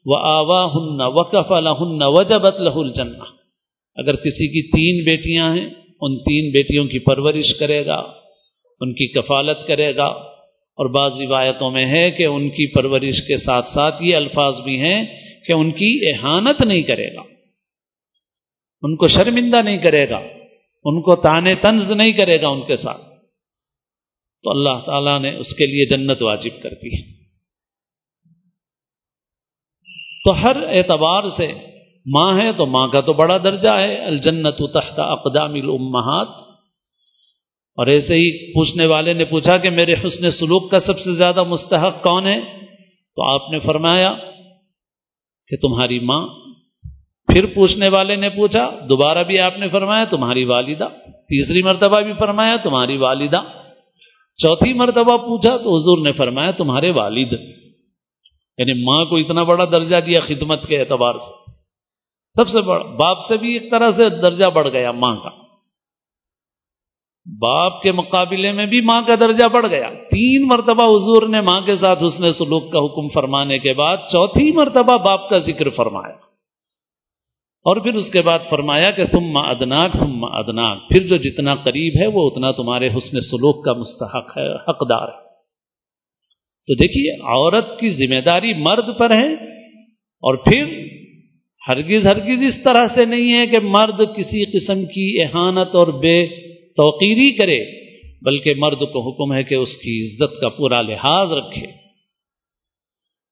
و 0.04 0.18
آوا 0.18 0.66
ہن 0.66 1.00
وقف 1.00 1.52
الہن 1.52 2.02
وجبت 2.02 2.60
لہ 2.60 2.74
الجنہ۔ 2.74 3.24
اگر 3.94 4.16
کسی 4.16 4.46
کی 4.46 4.62
تین 4.62 5.04
بیٹیاں 5.04 5.56
ہیں، 5.56 5.66
ان 6.00 6.18
تین 6.18 6.52
بیٹیوں 6.52 6.84
کی 6.84 6.98
پرورش 6.98 7.58
کرے 7.58 7.86
گا، 7.86 8.02
ان 8.80 8.92
کی 8.92 9.08
کفالت 9.08 9.58
کرے 9.66 9.96
گا۔ 9.96 10.30
اور 10.70 10.86
بعض 10.86 11.20
روایتوں 11.20 11.70
میں 11.70 11.86
ہے 11.86 12.10
کہ 12.10 12.26
ان 12.26 12.48
کی 12.48 12.74
پرورش 12.74 13.26
کے 13.28 13.36
ساتھ 13.36 13.68
ساتھ 13.68 14.02
یہ 14.02 14.16
الفاظ 14.16 14.54
بھی 14.64 14.80
ہیں 14.80 15.04
کہ 15.46 15.52
ان 15.52 15.70
کی 15.70 16.08
احانت 16.08 16.66
نہیں 16.66 16.82
کرے 16.82 17.14
گا۔ 17.14 17.20
ان 18.82 18.96
کو 18.96 19.08
شرمندہ 19.08 19.62
نہیں 19.62 19.78
کرے 19.78 20.10
گا۔ 20.10 20.16
ان 20.84 21.02
کو 21.02 21.16
تانے 21.16 21.54
طنز 21.54 21.90
نہیں 21.90 22.12
کرے 22.12 22.42
گا 22.42 22.48
ان 22.48 22.62
کے 22.62 22.76
ساتھ۔ 22.76 23.02
تو 24.42 24.50
اللہ 24.50 24.80
تعالیٰ 24.86 25.20
نے 25.20 25.36
اس 25.36 25.54
کے 25.56 25.66
لیے 25.66 25.86
جنت 25.86 26.22
واجب 26.22 26.62
کر 26.62 26.70
دی 26.70 26.94
ہے۔ 26.94 27.19
تو 30.24 30.42
ہر 30.42 30.56
اعتبار 30.68 31.22
سے 31.36 31.52
ماں 32.06 32.40
ہے 32.40 32.52
تو 32.52 32.66
ماں 32.66 32.88
کا 32.88 33.02
تو 33.02 33.12
بڑا 33.12 33.38
درجہ 33.38 33.68
ہے 33.68 34.06
الجنت 34.06 34.58
تحت 34.74 34.94
اقدام 34.96 35.54
الامہات۔ 35.54 36.28
اور 37.70 37.86
ایسے 37.86 38.14
ہی 38.14 38.52
پوچھنے 38.52 38.86
والے 38.86 39.12
نے 39.12 39.24
پوچھا 39.24 39.56
کہ 39.56 39.70
میرے 39.70 39.92
حسن 39.92 40.30
سلوک 40.30 40.70
کا 40.70 40.80
سب 40.80 40.98
سے 40.98 41.14
زیادہ 41.14 41.42
مستحق 41.42 42.02
کون 42.02 42.26
ہے؟ 42.26 42.40
تو 43.16 43.22
آپ 43.22 43.50
نے 43.50 43.58
فرمایا 43.58 44.14
کہ 45.48 45.56
تمہاری 45.56 46.00
ماں۔ 46.00 46.26
پھر 47.26 47.46
پوچھنے 47.46 47.86
والے 47.92 48.16
نے 48.16 48.28
پوچھا، 48.28 48.70
دوبارہ 48.88 49.22
بھی 49.22 49.38
آپ 49.38 49.58
نے 49.58 49.68
فرمایا 49.68 50.04
تمہاری 50.04 50.44
والدہ۔ 50.44 50.88
تیسری 51.06 51.62
مرتبہ 51.62 52.00
بھی 52.00 52.12
فرمایا 52.18 52.56
تمہاری 52.56 52.96
والدہ۔ 52.96 53.42
چوتھی 54.36 54.72
مرتبہ 54.72 55.16
پوچھا 55.16 55.56
تو 55.56 55.76
حضور 55.76 55.98
نے 55.98 56.12
فرمایا 56.12 56.50
تمہارے 56.50 56.90
والد۔ 56.90 57.59
یعنی 58.60 58.84
ماں 58.84 59.04
کو 59.04 59.16
اتنا 59.16 59.42
بڑا 59.42 59.64
درجہ 59.64 59.96
دیا 59.96 60.20
خدمت 60.20 60.68
کے 60.68 60.80
اعتبار 60.80 61.14
سے۔ 61.14 61.50
سب 62.34 62.48
سے 62.48 62.60
بڑا 62.60 62.82
باپ 62.82 63.18
سے 63.28 63.36
بھی 63.36 63.52
ایک 63.52 63.70
طرح 63.70 63.90
سے 63.90 64.08
درجہ 64.08 64.50
بڑھ 64.50 64.68
گیا 64.68 64.92
ماں 64.92 65.16
کا۔ 65.16 65.30
باپ 67.40 67.82
کے 67.82 67.92
مقابلے 67.92 68.52
میں 68.52 68.66
بھی 68.66 68.80
ماں 68.80 69.02
کا 69.06 69.14
درجہ 69.14 69.48
بڑھ 69.48 69.66
گیا۔ 69.70 69.90
تین 70.10 70.48
مرتبہ 70.48 70.96
حضور 70.96 71.28
نے 71.28 71.40
ماں 71.40 71.60
کے 71.60 71.76
ساتھ 71.76 71.98
حسن 72.04 72.32
سلوک 72.32 72.72
کا 72.72 72.78
حکم 72.78 73.08
فرمانے 73.08 73.58
کے 73.58 73.74
بعد 73.74 73.96
چوتھی 73.96 74.52
مرتبہ 74.52 74.96
باپ 74.96 75.28
کا 75.30 75.38
ذکر 75.38 75.70
فرمایا۔ 75.70 76.14
اور 77.64 77.76
پھر 77.76 77.94
اس 77.94 78.10
کے 78.12 78.22
بعد 78.22 78.38
فرمایا 78.50 78.90
کہ 78.90 79.06
تم 79.06 79.20
ماں 79.20 79.50
ادناک 79.50 79.92
تم 79.92 80.18
ماں 80.18 80.30
ادناک۔ 80.32 80.88
پھر 80.88 81.06
جو 81.06 81.16
جتنا 81.16 81.54
قریب 81.54 82.02
ہے 82.02 82.06
وہ 82.06 82.30
اتنا 82.30 82.52
تمہارے 82.52 82.88
حسن 82.88 83.20
سلوک 83.20 83.64
کا 83.64 83.72
مستحق 83.72 84.38
ہے، 84.38 84.54
حقدار 84.54 85.08
ہے۔ 85.08 85.29
تو 86.70 86.74
دیکھیے، 86.74 87.12
عورت 87.12 87.80
کی 87.80 87.90
ذمہ 87.90 88.20
داری 88.20 88.54
مرد 88.54 88.98
پر 88.98 89.10
ہے 89.10 89.34
اور 89.96 90.34
پھر 90.34 90.86
ہرگز 91.68 92.06
ہرگز 92.06 92.42
اس 92.42 92.64
طرح 92.64 92.86
سے 92.98 93.04
نہیں 93.04 93.38
ہے 93.38 93.46
کہ 93.46 93.60
مرد 93.62 93.98
کسی 94.16 94.44
قسم 94.44 94.86
کی 94.86 95.22
احانت 95.22 95.68
اور 95.74 95.86
بے 95.86 96.26
توقیری 96.70 97.36
کرے، 97.36 97.90
بلکہ 98.22 98.54
مرد 98.54 98.78
کو 98.78 99.10
حکم 99.10 99.34
ہے 99.34 99.42
کہ 99.42 99.54
اس 99.54 99.76
کی 99.76 100.04
عزت 100.04 100.40
کا 100.40 100.48
پورا 100.48 100.82
لحاظ 100.82 101.32
رکھے، 101.32 101.66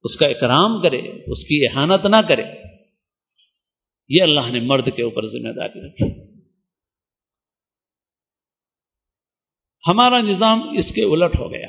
اس 0.04 0.18
کا 0.18 0.28
اکرام 0.28 0.82
کرے، 0.82 1.00
اس 1.26 1.44
کی 1.44 1.66
احانت 1.66 2.06
نہ 2.06 2.28
کرے۔ 2.28 2.44
یہ 4.08 4.22
اللہ 4.22 4.50
نے 4.50 4.60
مرد 4.60 4.88
کے 4.96 5.02
اوپر 5.02 5.26
ذمہ 5.26 5.52
داری 5.52 5.86
رکھی۔ 5.86 6.32
ہمارا 9.88 10.20
نظام 10.20 10.62
اس 10.78 10.94
کے 10.94 11.02
الٹ 11.02 11.36
ہو 11.38 11.52
گیا۔ 11.52 11.67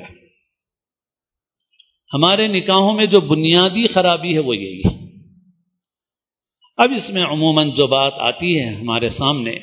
ہمارے 2.14 2.48
نکاحوں 2.48 2.94
میں 2.94 3.06
جو 3.06 3.20
بنیادی 3.20 3.86
خرابی 3.86 4.34
ہے 4.34 4.38
وہ 4.38 4.56
یہی 4.56 4.78
ہے۔ 4.78 5.00
اب 6.76 6.90
اس 6.96 7.10
میں 7.10 7.22
عموماً 7.22 7.70
جو 7.70 7.86
بات 7.86 8.12
آتی 8.16 8.60
ہے 8.60 8.74
ہمارے 8.74 9.08
سامنے، 9.08 9.54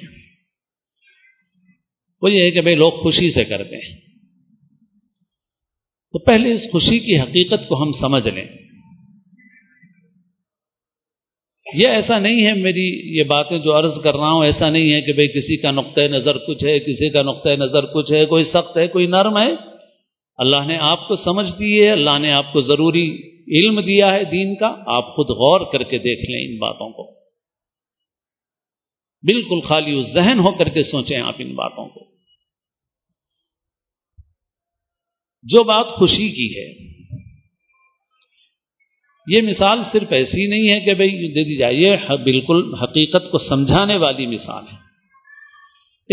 وہ 2.21 2.31
یہ 2.31 2.41
ہے 2.41 2.51
کہ 2.51 2.61
بھائی 2.61 2.75
لوگ 2.75 2.91
خوشی 2.91 3.33
سے 3.33 3.45
کرتے 3.45 3.75
ہیں۔ 3.75 3.95
تو 6.11 6.19
پہلے 6.19 6.53
اس 6.53 6.71
خوشی 6.71 6.99
کی 6.99 7.19
حقیقت 7.19 7.67
کو 7.67 7.83
ہم 7.83 7.91
سمجھ 7.91 8.27
لیں۔ 8.27 8.45
یہ 11.73 11.87
ایسا 11.87 12.19
نہیں 12.19 12.45
ہے 12.45 12.53
میری 12.53 13.17
یہ 13.17 13.23
باتیں 13.23 13.59
جو 13.59 13.79
عرض 13.79 14.03
کر 14.03 14.15
رہا 14.15 14.31
ہوں، 14.31 14.45
ایسا 14.45 14.69
نہیں 14.69 14.93
ہے 14.93 15.01
کہ 15.01 15.13
بھئی 15.13 15.27
کسی 15.27 15.57
کا 15.57 15.71
نقطۂ 15.71 16.01
نظر 16.01 16.37
کچھ 16.37 16.63
ہے، 16.63 16.79
کسی 16.79 17.09
کا 17.09 17.21
نقطۂ 17.21 17.49
نظر 17.49 17.85
کچھ 17.85 18.11
ہے، 18.11 18.25
کوئی 18.25 18.43
سخت 18.43 18.77
ہے، 18.77 18.87
کوئی 18.87 19.07
نرم 19.07 19.37
ہے۔ 19.37 19.76
اللہ 20.37 20.65
نے 20.67 20.77
آپ 20.77 21.07
کو 21.07 21.15
سمجھ 21.15 21.59
دی 21.59 21.85
ہے، 21.85 21.91
اللہ 21.91 22.19
نے 22.19 22.31
آپ 22.31 22.53
کو 22.53 22.61
ضروری 22.61 23.37
علم 23.47 23.79
دیا 23.79 24.13
ہے 24.13 24.23
دین 24.23 24.55
کا، 24.55 24.75
آپ 24.85 25.15
خود 25.15 25.25
غور 25.25 25.71
کر 25.71 25.83
کے 25.83 25.97
دیکھ 25.97 26.31
لیں 26.31 26.47
ان 26.47 26.57
باتوں 26.57 26.89
کو۔ 26.89 27.17
بالکل 29.21 29.61
خالی 29.61 30.01
ذہن 30.13 30.39
ہو 30.39 30.57
کر 30.57 30.69
کے 30.69 30.83
سوچیں 30.83 31.21
آپ 31.21 31.35
ان 31.39 31.55
باتوں 31.55 31.89
کو۔ 31.89 32.07
جو 35.43 35.63
بات 35.63 35.85
خوشی 35.99 36.29
کی 36.29 36.59
ہے، 36.59 36.87
یہ 39.37 39.41
مثال 39.41 39.79
صرف 39.93 40.07
ایسی 40.11 40.47
نہیں 40.47 40.73
ہے 40.73 40.85
کہ 40.85 40.93
بھائی 40.93 41.09
دے 41.09 41.43
دی 41.43 41.57
جائے 41.57 41.97
بالکل 42.17 42.73
حقیقت 42.83 43.31
کو 43.31 43.37
سمجھانے 43.37 43.97
والی 43.97 44.25
مثال 44.25 44.63
ہے۔ 44.73 44.77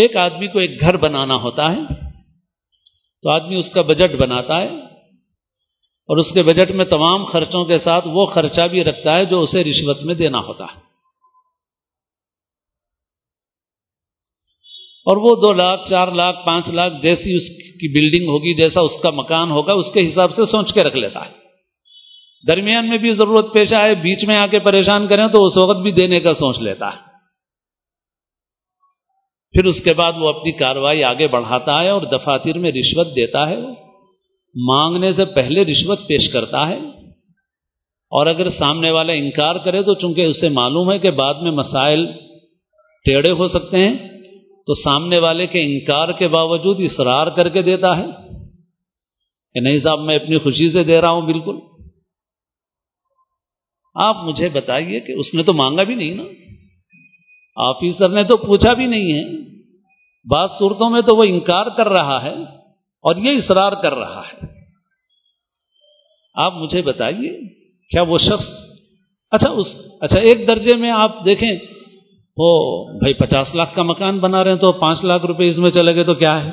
ایک 0.03 0.17
آدمی 0.17 0.47
کو 0.47 0.59
ایک 0.59 0.81
گھر 0.81 0.97
بنانا 0.97 1.35
ہوتا 1.35 1.73
ہے۔ 1.73 2.04
تو 3.25 3.31
آدمی 3.31 3.55
اس 3.55 3.71
کا 3.71 3.83
بجٹ 3.83 4.23
بناتا 4.23 4.63
ہے 4.63 4.69
اور 6.09 6.17
اس 6.17 6.27
کے 6.35 6.43
بجٹ 6.43 6.71
میں 6.71 6.85
تمام 6.85 7.25
خرچوں 7.25 7.65
کے 7.65 7.79
ساتھ 7.79 8.09
وہ 8.09 8.27
خرچہ 8.27 8.63
بھی 8.63 8.85
رکھتا 8.85 9.17
ہے 9.17 9.25
جو 9.25 9.43
اسے 9.43 9.65
رشوت 9.65 10.03
میں 10.03 10.15
دینا 10.15 10.39
ہوتا 10.39 10.65
ہے۔ 10.65 10.79
اور 15.07 15.17
وہ 15.17 15.29
دو 15.37 15.53
لاکھ، 15.53 15.91
چار 15.91 16.09
لاکھ، 16.09 16.47
پانچ 16.47 16.69
لاکھ 16.69 16.95
جیسی 17.03 17.37
اس 17.37 17.49
کی 17.59 17.89
بلڈنگ 17.89 18.29
ہوگی، 18.29 18.63
جیسا 18.63 18.81
اس 18.81 19.03
کا 19.03 19.11
مکان 19.11 19.51
ہوگا، 19.51 19.73
اس 19.73 19.87
کے 19.95 20.11
حساب 20.11 20.31
سے 20.31 20.47
سوچ 20.47 20.75
کے 20.75 20.85
رکھ 20.85 20.97
لیتا 20.97 21.27
ہے۔ 21.27 21.31
درمیان 22.47 22.89
میں 22.89 22.99
بھی 22.99 23.15
ضرورت 23.15 23.55
پیش 23.55 23.73
آئے، 23.73 23.95
بیچ 23.95 24.29
میں 24.29 24.37
آ 24.37 24.47
کے 24.47 24.59
پریشان 24.59 25.07
کریں 25.07 25.29
تو 25.29 25.47
اس 25.47 25.63
وقت 25.63 25.79
بھی 25.79 25.91
دینے 25.91 26.21
کا 26.21 26.35
سوچ 26.35 26.59
لیتا 26.59 26.93
ہے۔ 26.93 27.04
پھر 29.55 29.65
اس 29.65 29.85
کے 29.85 29.95
بعد 29.95 30.13
وہ 30.17 30.29
اپنی 30.29 30.53
کاروائی 30.53 31.05
آگے 31.05 31.29
بڑھاتا 31.29 31.83
ہے 31.83 31.89
اور 31.89 32.03
دفاتر 32.03 32.59
میں 32.59 32.73
رشوت 32.73 33.07
دیتا 33.07 33.49
ہے 33.49 33.57
مانگنے 34.67 35.13
سے 35.13 35.25
پہلے 35.25 35.65
رشوت 35.65 35.99
پیش 36.07 36.33
کرتا 36.33 36.69
ہے۔ 36.69 36.79
اور 38.11 38.27
اگر 38.27 38.51
سامنے 38.51 38.91
والا 38.91 39.13
انکار 39.13 39.55
کرے 39.55 39.83
تو 39.83 39.95
چونکہ 39.95 40.25
اسے 40.25 40.49
معلوم 40.49 40.93
ہے 40.93 40.99
کہ 40.99 41.11
بعد 41.11 41.35
میں 41.35 41.51
مسائل 41.51 42.07
ٹیڑے 43.05 43.31
ہو 43.31 43.49
سکتے 43.49 43.89
ہیں، 43.89 43.97
تو 44.67 44.75
سامنے 44.75 45.19
والے 45.19 45.47
کے 45.47 45.63
انکار 45.65 46.13
کے 46.13 46.29
باوجود 46.29 46.81
اصرار 46.81 47.27
کر 47.27 47.49
کے 47.49 47.63
دیتا 47.63 47.97
ہے۔ 47.97 48.07
کہ 49.55 49.61
نہیں 49.61 49.79
صاحب، 49.79 50.01
میں 50.01 50.17
اپنی 50.17 50.39
خوشی 50.39 50.73
سے 50.73 50.85
دے 50.85 51.01
رہا 51.01 51.11
ہوں، 51.11 51.23
بالکل۔ 51.23 51.57
آپ 53.95 54.17
مجھے 54.25 54.49
بتائیے 54.49 55.01
کہ 55.01 55.13
اس 55.13 55.35
نے 55.35 55.43
تو 55.43 55.55
مانگا 55.55 55.83
بھی 55.83 55.95
نہیں 55.95 56.15
نا۔ 56.15 56.23
آفیسر 57.57 58.09
نے 58.09 58.23
تو 58.23 58.37
پوچھا 58.37 58.73
بھی 58.73 58.87
نہیں 58.87 59.13
ہے۔ 59.13 59.45
بعض 60.31 60.49
صورتوں 60.59 60.91
میں 60.91 61.01
تو 61.01 61.17
وہ 61.17 61.25
انکار 61.25 61.67
کر 61.67 61.89
رہا 61.89 62.23
ہے 62.23 62.43
اور 63.05 63.17
یہ 63.17 63.31
اصرار 63.31 63.73
کر 63.83 63.95
رہا 63.95 64.21
ہے۔ 64.21 64.47
آپ 66.35 66.55
مجھے 66.55 66.83
بتائیے، 66.83 67.49
کیا 67.91 68.03
وہ 68.03 68.19
شخص 68.19 68.45
اچھا 69.31 69.51
اس 69.51 69.67
اچھا 70.01 70.19
ایک 70.19 70.49
درجے 70.49 70.77
میں 70.77 70.91
آپ 70.91 71.25
دیکھیں، 71.25 71.59
وہ 72.37 72.85
بھائی 72.99 73.15
پچاس 73.15 73.55
لاکھ 73.55 73.75
کا 73.75 73.83
مکان 73.83 74.19
بنا 74.19 74.45
رہے 74.45 74.51
ہیں 74.51 74.59
تو 74.59 74.73
پانچ 74.73 75.05
لاکھ 75.05 75.27
روپے 75.27 75.49
اس 75.49 75.59
میں 75.59 75.71
چلے 75.71 75.95
گئے 75.95 76.05
تو 76.05 76.15
کیا 76.15 76.45
ہے؟ 76.45 76.53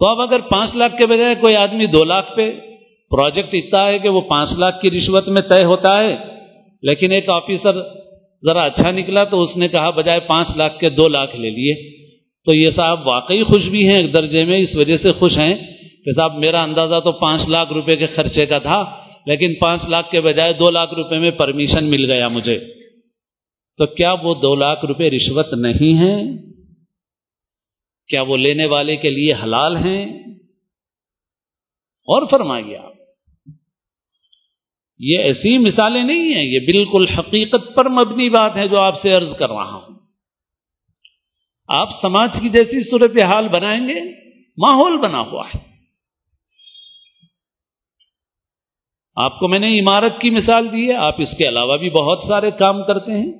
تو 0.00 0.08
اب 0.08 0.20
اگر 0.20 0.40
پانچ 0.40 0.74
لاکھ 0.74 0.92
کے 0.92 1.06
بجائے 1.06 1.34
کوئی 1.34 1.56
آدمی 1.56 1.86
دو 1.86 2.04
لاکھ 2.04 2.36
پہ 2.36 2.60
پروجیکٹ 3.10 3.48
اتنا 3.52 3.86
ہے 3.86 3.98
کہ 3.98 4.08
وہ 4.08 4.20
پانچ 4.20 4.48
لاکھ 4.58 4.80
کی 4.80 4.90
رشوت 4.90 5.28
میں 5.28 5.42
طے 5.42 5.64
ہوتا 5.64 5.98
ہے 5.98 6.37
لیکن 6.82 7.12
ایک 7.12 7.28
آفیسر 7.28 7.72
ذرا 8.46 8.62
اچھا 8.62 8.90
نکلا 8.90 9.24
تو 9.24 9.40
اس 9.40 9.56
نے 9.56 9.68
کہا 9.68 9.90
بجائے 9.90 10.20
پانچ 10.20 10.48
لاکھ 10.56 10.78
کے 10.78 10.90
دو 10.90 11.08
لاکھ 11.08 11.36
لے 11.36 11.50
لیے۔ 11.50 11.98
تو 12.44 12.56
یہ 12.56 12.70
صاحب 12.70 13.00
واقعی 13.10 13.42
خوش 13.42 13.68
بھی 13.68 13.88
ہیں 13.88 14.02
ایک 14.02 14.14
درجے 14.14 14.44
میں، 14.44 14.58
اس 14.58 14.74
وجہ 14.74 14.96
سے 14.96 15.08
خوش 15.08 15.38
ہیں 15.38 15.54
کہ 16.04 16.12
صاحب 16.16 16.38
میرا 16.38 16.62
اندازہ 16.62 17.00
تو 17.04 17.12
پانچ 17.12 17.42
لاکھ 17.48 17.72
روپے 17.72 17.96
کے 17.96 18.06
خرچے 18.06 18.46
کا 18.46 18.58
تھا، 18.58 18.96
لیکن 19.26 19.54
پانچ 19.54 19.84
لاکھ 19.88 20.10
کے 20.10 20.20
بجائے 20.20 20.52
دو 20.52 20.70
لاکھ 20.70 20.94
روپے 20.94 21.18
میں 21.18 21.30
پرمیشن 21.30 21.90
مل 21.90 22.10
گیا 22.10 22.28
مجھے۔ 22.28 22.58
تو 23.78 23.86
کیا 23.86 24.12
وہ 24.12 24.34
دو 24.34 24.54
لاکھ 24.54 24.84
روپے 24.84 25.10
رشوت 25.10 25.54
نہیں 25.54 25.98
ہیں؟ 25.98 26.36
کیا 28.08 28.22
وہ 28.22 28.36
لینے 28.36 28.66
والے 28.66 28.96
کے 28.96 29.10
لیے 29.10 29.34
حلال 29.34 29.76
ہیں؟ 29.76 30.06
اور 32.08 32.26
فرمائیے 32.30 32.76
آپ۔ 32.76 32.97
یہ 35.00 35.18
ایسی 35.18 35.58
مثالیں 35.58 36.04
نہیں 36.04 36.34
ہیں، 36.34 36.44
یہ 36.44 36.58
بالکل 36.58 37.08
حقیقت 37.08 37.76
پر 37.76 37.88
مبنی 37.88 38.28
بات 38.28 38.56
ہے 38.56 38.68
جو 38.68 38.78
آپ 38.78 39.00
سے 39.02 39.12
عرض 39.12 39.36
کر 39.36 39.48
رہا 39.48 39.74
ہوں۔ 39.74 39.94
آپ 41.68 41.88
سماج 42.02 42.30
کی 42.42 42.48
جیسی 42.48 42.90
صورتحال 42.90 43.48
بنائیں 43.48 43.88
گے، 43.88 44.00
ماحول 44.56 44.96
بنا 44.96 45.20
ہوا 45.20 45.48
ہے۔ 45.48 45.58
آپ 49.16 49.40
کو 49.40 49.48
میں 49.48 49.58
نے 49.58 49.80
عمارت 49.80 50.20
کی 50.20 50.30
مثال 50.30 50.72
دی 50.72 50.88
ہے، 50.88 50.94
آپ 50.94 51.14
اس 51.18 51.36
کے 51.38 51.48
علاوہ 51.48 51.76
بھی 51.76 51.90
بہت 51.90 52.24
سارے 52.28 52.50
کام 52.50 52.82
کرتے 52.82 53.12
ہیں۔ 53.12 53.32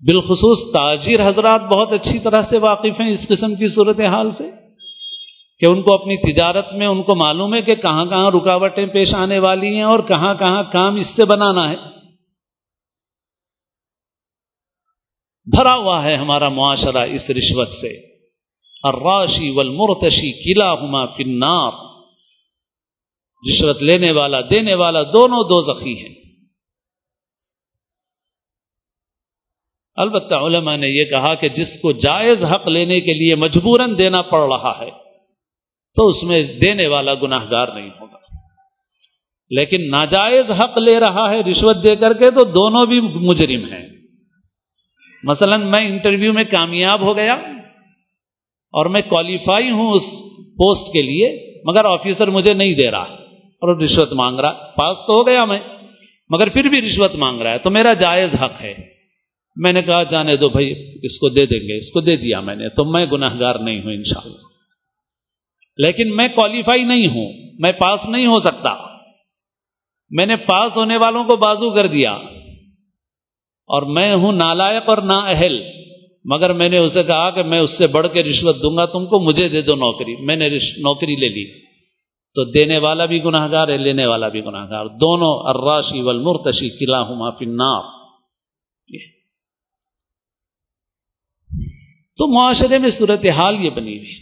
بالخصوص 0.00 0.74
تاجر 0.74 1.28
حضرات 1.28 1.60
بہت 1.60 1.92
اچھی 1.92 2.18
طرح 2.18 2.42
سے 2.50 2.58
واقف 2.58 3.00
ہیں 3.00 3.08
اس 3.08 3.28
قسم 3.28 3.54
کی 3.54 3.74
صورتحال 3.74 4.30
سے۔ 4.30 4.61
کہ 5.62 5.72
ان 5.72 5.82
کو 5.82 5.94
اپنی 5.94 6.32
تجارت 6.32 6.72
میں 6.72 6.86
ان 6.86 7.02
کو 7.02 7.16
معلوم 7.24 7.54
ہے 7.54 7.62
کہ 7.62 7.74
کہاں 7.74 8.06
کہاں 8.06 8.30
رکاوٹیں 8.30 8.86
پیش 8.86 9.14
آنے 9.14 9.38
والی 9.38 9.74
ہیں 9.74 9.82
اور 9.82 9.98
کہاں 9.98 10.34
کہاں 10.34 10.62
کام 10.72 10.94
اس 10.94 11.06
سے 11.06 11.26
بنانا 11.26 11.70
ہے۔ 11.70 11.76
بھرا 15.56 15.74
ہوا 15.74 16.02
ہے 16.02 16.16
ہمارا 16.16 16.48
معاشرہ 16.48 16.98
اس 16.98 17.30
رشوت 17.30 17.68
سے۔ 17.68 18.06
الراشی 18.82 19.50
والمرتشی 19.50 20.32
قلعہ 20.44 20.76
ہما 20.76 21.06
فنار 21.06 21.72
رشوت 23.50 23.82
لینے 23.82 24.12
والا، 24.12 24.40
دینے 24.40 24.74
والا 24.74 25.02
دونوں 25.02 25.44
دو 25.44 25.72
زخی 25.72 26.06
ہیں۔ 26.06 26.14
البتہ 29.94 30.34
علماء 30.34 30.76
نے 30.76 30.88
یہ 30.88 31.04
کہا 31.04 31.34
کہ 31.34 31.48
جس 31.48 31.68
کو 31.82 31.92
جائز 31.92 32.44
حق 32.44 32.68
لینے 32.68 33.00
کے 33.00 33.14
لیے 33.14 33.34
مجبوراً 33.34 33.98
دینا 33.98 34.22
پڑ 34.22 34.40
رہا 34.40 34.78
ہے 34.78 35.01
تو 35.94 36.06
اس 36.06 36.22
میں 36.22 36.42
دینے 36.42 36.86
والا 36.86 37.14
گناہ 37.14 37.44
گار 37.50 37.68
نہیں 37.68 37.90
ہوگا۔ 38.00 38.18
لیکن 39.50 39.90
ناجائز 39.90 40.50
حق 40.50 40.78
لے 40.78 41.00
رہا 41.00 41.30
ہے 41.30 41.40
رشوت 41.40 41.88
دے 41.88 41.96
کر 41.96 42.12
کے 42.12 42.30
تو 42.30 42.44
دونوں 42.44 42.86
بھی 42.86 43.00
مجرم 43.00 43.64
ہیں۔ 43.64 43.88
مثلا 45.24 45.56
میں 45.56 45.88
انٹرویو 45.88 46.32
میں 46.32 46.44
کامیاب 46.44 47.00
ہو 47.00 47.16
گیا 47.16 47.34
اور 48.72 48.86
میں 48.86 49.00
کوالیفائی 49.00 49.70
ہوں 49.70 49.92
اس 49.92 50.02
پوسٹ 50.38 50.92
کے 50.92 51.02
لیے، 51.02 51.54
مگر 51.64 51.84
آفیسر 51.84 52.28
مجھے 52.28 52.54
نہیں 52.54 52.74
دے 52.74 52.90
رہا 52.90 53.02
اور 53.02 53.80
رشوت 53.80 54.12
مانگ 54.12 54.40
رہا، 54.40 54.52
پاس 54.52 54.96
تو 55.06 55.14
ہو 55.14 55.26
گیا 55.26 55.44
میں، 55.44 55.60
مگر 56.30 56.48
پھر 56.48 56.68
بھی 56.68 56.80
رشوت 56.82 57.14
مانگ 57.14 57.40
رہا 57.40 57.52
ہے۔ 57.52 57.58
تو 57.58 57.70
میرا 57.70 57.94
جائز 57.94 58.34
حق 58.34 58.62
ہے۔ 58.62 58.74
میں 59.56 59.72
نے 59.72 59.82
کہا، 59.82 60.02
جانے 60.02 60.36
دو 60.36 60.48
بھائی، 60.48 60.72
اس 61.02 61.18
کو 61.18 61.28
دے 61.28 61.46
دیں 61.46 61.60
گے، 61.60 61.78
اس 61.78 61.92
کو 61.92 62.00
دے 62.00 62.16
دیا 62.16 62.40
میں 62.40 62.56
نے، 62.56 62.68
تو 62.68 62.84
میں 62.84 63.06
گناہ 63.06 63.40
گار 63.40 63.54
نہیں 63.54 63.82
ہوں 63.82 63.92
انشاءاللہ۔ 63.92 64.51
لیکن 65.76 66.16
میں 66.16 66.28
کوالیفائی 66.28 66.84
نہیں 66.84 67.06
ہوں، 67.06 67.32
میں 67.58 67.72
پاس 67.72 68.00
نہیں 68.08 68.26
ہو 68.26 68.40
سکتا۔ 68.40 68.96
میں 70.10 70.26
نے 70.26 70.36
پاس 70.36 70.72
ہونے 70.76 70.96
والوں 70.96 71.24
کو 71.24 71.36
بازو 71.36 71.70
کر 71.70 71.86
دیا۔ 71.86 72.12
اور 73.66 73.82
میں 73.82 74.14
ہوں 74.14 74.32
نالائق 74.32 74.82
اور 74.86 74.98
نا 74.98 75.18
اہل 75.18 75.62
مگر 76.24 76.52
میں 76.52 76.68
نے 76.68 76.78
اسے 76.78 77.02
کہا 77.02 77.30
کہ 77.30 77.42
میں 77.42 77.60
اس 77.60 77.78
سے 77.78 77.88
بڑھ 77.88 78.06
کے 78.08 78.24
رشوت 78.24 78.62
دوں 78.62 78.76
گا، 78.76 78.86
تم 78.86 79.06
کو 79.06 79.20
مجھے 79.20 79.48
دے 79.48 79.62
دو 79.62 79.76
نوکری۔ 79.76 80.16
میں 80.16 80.36
نے 80.36 80.48
نوکری 80.58 81.16
لے 81.16 81.28
لی۔ 81.28 81.62
تو 82.34 82.44
دینے 82.44 82.78
والا 82.78 83.04
بھی 83.04 83.24
گناہ 83.24 83.52
گار 83.52 83.68
ہے، 83.68 83.76
لینے 83.76 84.06
والا 84.06 84.28
بھی 84.28 84.40
گناہ 84.44 84.70
گار 84.70 84.86
دونوں 84.86 85.50
اراشی 85.50 86.02
والمرتشی 86.02 86.86
قلعہ 86.86 87.00
ہوں 87.00 87.16
معافی 87.16 87.44
ناپ 87.44 87.84
تو 92.18 92.26
معاشرے 92.26 92.78
میں 92.78 92.90
صورتحال 92.90 93.64
یہ 93.64 93.70
بنی 93.70 93.98
ہوئی 93.98 94.21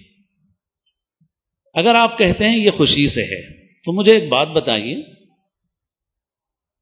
اگر 1.74 1.94
آپ 1.94 2.18
کہتے 2.18 2.48
ہیں 2.48 2.56
یہ 2.56 2.70
خوشی 2.76 3.08
سے 3.14 3.22
ہے، 3.22 3.64
تو 3.84 3.92
مجھے 3.92 4.18
ایک 4.18 4.28
بات 4.28 4.48
بتائیے۔ 4.48 4.96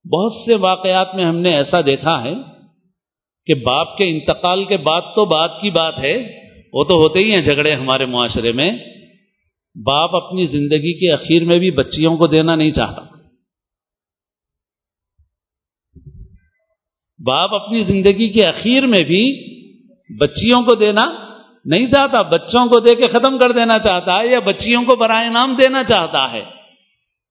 بہت 0.05 0.33
سے 0.33 0.55
واقعات 0.55 1.14
میں 1.14 1.24
ہم 1.24 1.37
نے 1.37 1.57
ایسا 1.57 1.81
دیکھا 1.87 2.24
ہے 2.24 2.35
کہ 3.46 3.55
باپ 3.55 3.96
کے 3.96 4.11
انتقال 4.11 4.64
کے 4.64 4.77
بعد 4.77 5.01
تو 5.01 5.24
بات 5.24 5.61
کی 5.62 5.70
بات 5.70 5.94
ہے، 5.98 6.16
وہ 6.72 6.85
تو 6.85 6.94
ہوتے 6.94 7.20
ہی 7.20 7.33
ہیں 7.33 7.40
جھگڑے 7.40 7.74
ہمارے 7.74 8.07
معاشرے 8.07 8.53
میں۔ 8.53 8.72
باپ 9.85 10.16
اپنی 10.16 10.46
زندگی 10.46 10.98
کے 10.98 11.12
اخیر 11.12 11.44
میں 11.44 11.59
بھی 11.59 11.70
بچیوں 11.70 12.16
کو 12.16 12.27
دینا 12.27 12.57
نہیں 12.57 12.70
چاہتا۔ 12.70 13.09
باپ 17.24 17.55
اپنی 17.55 17.81
زندگی 17.81 18.29
کے 18.29 18.46
اخیر 18.46 18.87
میں 18.87 19.05
بھی 19.05 19.48
بچیوں 20.20 20.62
کو 20.62 20.74
دینا 20.74 21.28
نہیں 21.68 21.87
چاہتا، 21.87 22.22
بچوں 22.22 22.66
کو 22.66 22.81
دے 22.81 22.94
کے 22.94 23.02
ختم 23.02 23.38
کر 23.38 23.52
دینا 23.52 23.78
چاہتا 23.78 24.18
ہے 24.18 24.26
یا 24.26 24.38
بچیوں 24.38 24.83
کو 24.83 24.96
برائے 24.96 25.28
نام 25.28 25.54
دینا 25.54 25.85
چاہتا 25.85 26.33
ہے۔ 26.33 26.44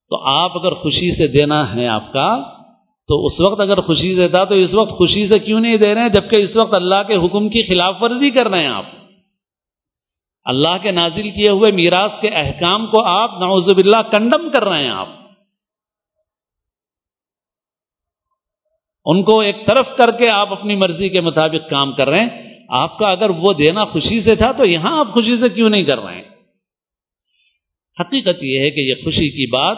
تو 0.09 0.27
آپ 0.27 0.57
اگر 0.57 0.71
خوشی 0.73 1.15
سے 1.15 1.27
دینا 1.27 1.75
ہے 1.75 1.87
آپ 1.87 2.13
کا، 2.13 2.57
تو 3.07 3.25
اس 3.25 3.47
وقت 3.47 3.61
اگر 3.61 3.81
خوشی 3.81 4.15
سے 4.15 4.27
تھا 4.27 4.43
تو 4.43 4.55
اس 4.55 4.73
وقت 4.73 4.91
خوشی 4.91 5.27
سے 5.27 5.39
کیوں 5.39 5.59
نہیں 5.59 5.77
دے 5.77 5.95
رہے 5.95 6.01
ہیں؟ 6.01 6.09
جبکہ 6.09 6.41
اس 6.41 6.55
وقت 6.55 6.73
اللہ 6.73 7.03
کے 7.07 7.15
حکم 7.15 7.49
کی 7.49 7.67
خلاف 7.67 7.95
ورزی 8.01 8.29
کر 8.29 8.47
رہے 8.47 8.59
ہیں 8.59 8.67
آپ۔ 8.67 8.85
اللہ 10.45 10.77
کے 10.81 10.91
نازل 10.91 11.31
کیے 11.31 11.51
ہوئے 11.51 11.71
میراث 11.71 12.11
کے 12.21 12.29
احکام 12.29 12.87
کو 12.87 13.05
آپ 13.05 13.31
نعوذ 13.39 13.73
باللہ 13.73 14.01
کنڈم 14.11 14.49
کر 14.49 14.65
رہے 14.65 14.83
ہیں 14.83 14.91
آپ۔ 14.91 15.09
ان 19.05 19.23
کو 19.23 19.39
ایک 19.39 19.67
طرف 19.67 19.97
کر 19.97 20.11
کے 20.11 20.29
آپ 20.29 20.51
اپنی 20.51 20.75
مرضی 20.75 21.09
کے 21.09 21.21
مطابق 21.21 21.69
کام 21.69 21.93
کر 21.93 22.09
رہے 22.09 22.19
ہیں۔ 22.19 22.46
آپ 22.69 22.97
کا 22.97 23.07
اگر 23.07 23.29
وہ 23.29 23.53
دینا 23.53 23.85
خوشی 23.85 24.21
سے 24.21 24.35
تھا 24.35 24.51
تو 24.51 24.65
یہاں 24.65 24.99
آپ 24.99 25.07
خوشی 25.07 25.43
سے 25.43 25.55
کیوں 25.55 25.69
نہیں 25.69 25.83
کر 25.83 25.99
رہے 25.99 26.15
ہیں؟ 26.15 26.23
حقیقت 27.99 28.43
یہ 28.43 28.59
ہے 28.59 28.69
کہ 28.71 28.79
یہ 28.79 28.93
خوشی 29.03 29.29
کی 29.29 29.45
بات، 29.51 29.77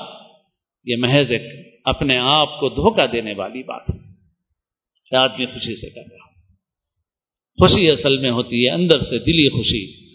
یہ 0.86 0.96
محض 1.00 1.32
ایک 1.32 1.42
اپنے 1.86 2.18
آپ 2.18 2.60
کو 2.60 2.70
دھوکہ 2.70 3.08
دینے 3.08 3.34
والی 3.34 3.64
بات 3.64 3.90
ہے۔ 3.90 4.10
آدمی 5.18 5.46
خوشی 5.46 5.76
سے 5.76 5.90
کر 5.90 6.02
رہا 6.12 6.30
خوشی 7.60 7.86
اصل 7.86 8.18
میں 8.18 8.32
ہوتی 8.32 8.66
ہے 8.66 8.72
اندر 8.72 9.00
سے 9.00 9.20
دلی 9.20 9.50
خوشی۔ 9.50 10.10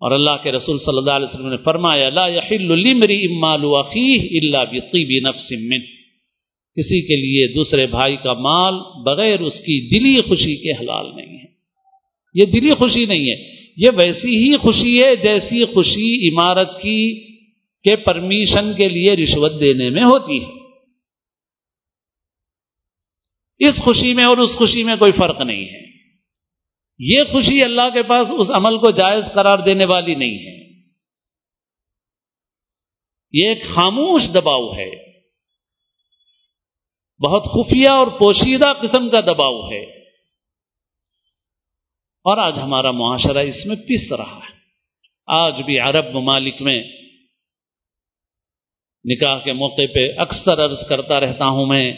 اور 0.00 0.10
اللہ 0.10 0.30
کے 0.42 0.52
رسول 0.52 0.78
صلی 0.78 0.98
اللہ 0.98 1.10
علیہ 1.10 1.34
وسلم 1.34 1.48
نے 1.48 1.56
فرمایا، 1.56 2.08
لا 2.08 2.28
يحل 2.28 2.78
لمري 2.80 3.26
مال 3.26 3.64
الا 3.64 4.64
نفس 5.28 5.52
من۔ 5.52 5.80
کسی 6.76 7.06
کے 7.06 7.16
لیے 7.16 7.54
دوسرے 7.54 7.86
بھائی 7.86 8.16
کا 8.16 8.32
مال 8.32 8.74
بغیر 9.04 9.40
اس 9.40 9.54
کی 9.54 9.88
دلی 9.88 10.28
خوشی 10.28 10.56
کے 10.56 10.72
حلال 10.72 11.06
نہیں۔ 11.16 11.31
یہ 12.34 12.44
دلی 12.46 12.74
خوشی 12.74 13.06
نہیں 13.06 13.20
ہے۔ 13.20 13.52
یہ 13.76 13.86
ویسی 13.92 14.28
ہی 14.28 14.56
خوشی 14.56 14.98
ہے 14.98 15.16
جیسی 15.16 15.64
خوشی 15.64 16.28
عمارت 16.28 16.82
کی 16.82 17.32
کے 17.56 17.96
پرمیشن 17.96 18.74
کے 18.74 18.88
لیے 18.88 19.24
رشوت 19.24 19.52
دینے 19.60 19.90
میں 19.90 20.02
ہوتی 20.02 20.44
ہے۔ 20.44 20.62
اس 23.58 23.74
خوشی 23.76 24.14
میں 24.14 24.24
اور 24.24 24.36
اس 24.36 24.50
خوشی 24.56 24.84
میں 24.84 24.96
کوئی 24.96 25.12
فرق 25.12 25.40
نہیں 25.40 25.64
ہے۔ 25.64 25.92
یہ 26.98 27.24
خوشی 27.32 27.62
اللہ 27.62 27.90
کے 27.94 28.02
پاس 28.02 28.28
اس 28.38 28.50
عمل 28.50 28.78
کو 28.78 28.90
جائز 28.90 29.24
قرار 29.34 29.58
دینے 29.58 29.84
والی 29.84 30.14
نہیں 30.14 30.38
ہے۔ 30.38 30.62
یہ 33.32 33.48
ایک 33.48 33.64
خاموش 33.74 34.22
دباؤ 34.34 34.72
ہے۔ 34.72 35.12
بہت 37.26 37.44
خفیہ 37.44 37.90
اور 37.90 38.06
پوشیدہ 38.06 38.72
قسم 38.82 39.10
کا 39.10 39.20
دباؤ 39.20 39.70
ہے۔ 39.70 40.01
اور 42.24 42.38
آج 42.38 42.58
ہمارا 42.58 42.90
معاشرہ 42.90 43.38
اس 43.38 43.66
میں 43.66 43.76
پس 43.76 44.12
رہا 44.12 44.36
ہے۔ 44.36 44.52
آج 45.26 45.62
بھی 45.62 45.78
عرب 45.78 46.04
ممالک 46.14 46.54
میں 46.60 46.84
نکاح 49.04 49.38
کے 49.38 49.52
موقع 49.52 49.82
پہ 49.94 50.08
اکثر 50.16 50.64
عرض 50.64 50.88
کرتا 50.88 51.20
رہتا 51.20 51.48
ہوں 51.48 51.66
میں 51.66 51.92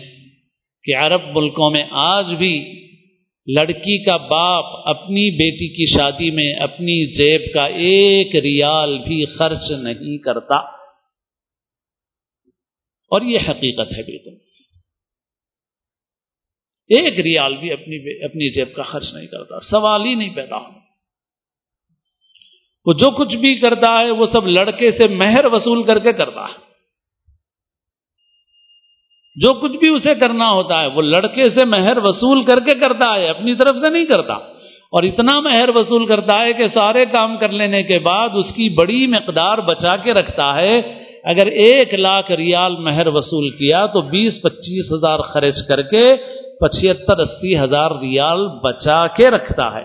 کہ 0.85 0.97
عرب 0.97 1.21
ملکوں 1.37 1.71
میں 1.71 1.85
آج 1.91 2.35
بھی 2.35 2.81
لڑکی 3.47 4.05
کا 4.05 4.17
باپ 4.17 4.89
اپنی 4.89 5.31
بیٹی 5.31 5.69
کی 5.69 5.99
شادی 5.99 6.31
میں 6.31 6.55
اپنی 6.55 7.07
جیب 7.13 7.55
کا 7.55 7.65
ایک 7.65 8.37
ریال 8.37 8.99
بھی 8.99 9.25
خرچ 9.25 9.71
نہیں 9.71 10.19
کرتا۔ 10.19 10.59
اور 13.11 13.23
یہ 13.23 13.39
حقیقت 13.49 13.93
ہے 13.93 14.03
بالکل۔ 14.03 14.54
ایک 16.88 17.20
ریال 17.20 17.57
بھی 17.57 17.73
اپنی 17.73 18.25
اپنی 18.25 18.53
جیب 18.53 18.75
کا 18.75 18.83
خرچ 18.83 19.14
نہیں 19.14 19.27
کرتا، 19.27 19.61
سوال 19.61 20.05
ہی 20.05 20.14
نہیں 20.14 20.35
پیدا 20.35 20.57
ہوتا۔ 20.57 20.79
وہ 22.87 22.92
جو 22.92 23.11
کچھ 23.11 23.37
بھی 23.37 23.55
کرتا 23.55 24.01
ہے، 24.01 24.11
وہ 24.11 24.27
سب 24.27 24.47
لڑکے 24.47 24.90
سے 24.90 25.09
مہر 25.09 25.44
وصول 25.44 25.83
کر 25.83 25.99
کے 25.99 26.12
کرتا 26.12 26.40
ہے۔ 26.40 26.75
جو 29.37 29.61
کچھ 29.61 29.73
بھی 29.73 29.94
اسے 29.94 30.14
کرنا 30.14 30.51
ہوتا 30.51 30.83
ہے، 30.83 30.87
وہ 30.87 31.03
لڑکے 31.03 31.44
سے 31.44 31.64
مہر 31.64 31.99
وصول 32.05 32.42
کر 32.42 32.57
کے 32.57 32.81
کرتا 32.81 33.14
ہے، 33.14 33.29
اپنی 33.29 33.55
طرف 33.55 33.77
سے 33.77 33.92
نہیں 33.92 34.05
کرتا۔ 34.05 34.35
اور 34.94 35.03
اتنا 35.03 35.40
مہر 35.40 35.68
وصول 35.68 36.07
کرتا 36.07 36.44
ہے 36.44 36.53
کہ 36.53 36.66
سارے 36.66 37.07
کام 37.07 37.37
کر 37.37 37.49
لینے 37.49 37.83
کے 37.83 37.99
بعد 37.99 38.29
اس 38.35 38.47
کی 38.55 38.68
بڑی 38.68 39.07
مقدار 39.07 39.59
بچا 39.59 39.97
کے 39.97 40.12
رکھتا 40.12 40.55
ہے۔ 40.55 41.05
اگر 41.25 41.47
ایک 41.47 41.94
لاکھ 41.94 42.31
ریال 42.31 42.77
مہر 42.77 43.07
وصول 43.07 43.51
کیا 43.51 43.87
تو 43.87 44.01
بیس 44.01 44.42
پچیس 44.42 44.92
ہزار 44.92 45.18
خرچ 45.18 45.55
کر 45.68 45.83
کے 45.83 46.34
پچہتر 46.64 47.18
اسی 47.18 47.59
ہزار 47.59 47.90
ریال 47.90 48.48
بچا 48.48 49.07
کے 49.07 49.31
رکھتا 49.31 49.74
ہے۔ 49.74 49.85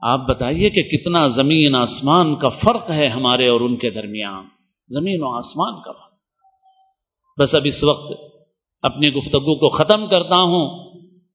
آپ 0.00 0.20
بتائیے 0.28 0.70
کہ 0.70 0.82
کتنا 0.82 1.26
زمین 1.26 1.74
آسمان 1.74 2.36
کا 2.36 2.48
فرق 2.48 2.90
ہے 2.90 3.08
ہمارے 3.08 3.48
اور 3.48 3.60
ان 3.60 3.76
کے 3.76 3.90
درمیان۔ 3.90 4.44
زمین 4.88 5.22
و 5.22 5.36
آسمان 5.36 5.82
کا 5.82 5.92
فرق۔ 5.92 6.08
بس 7.40 7.54
اب 7.54 7.62
اس 7.64 7.84
وقت 7.84 8.20
اپنی 8.82 9.12
گفتگو 9.12 9.58
کو 9.58 9.70
ختم 9.70 10.06
کرتا 10.06 10.36
ہوں۔ 10.36 10.88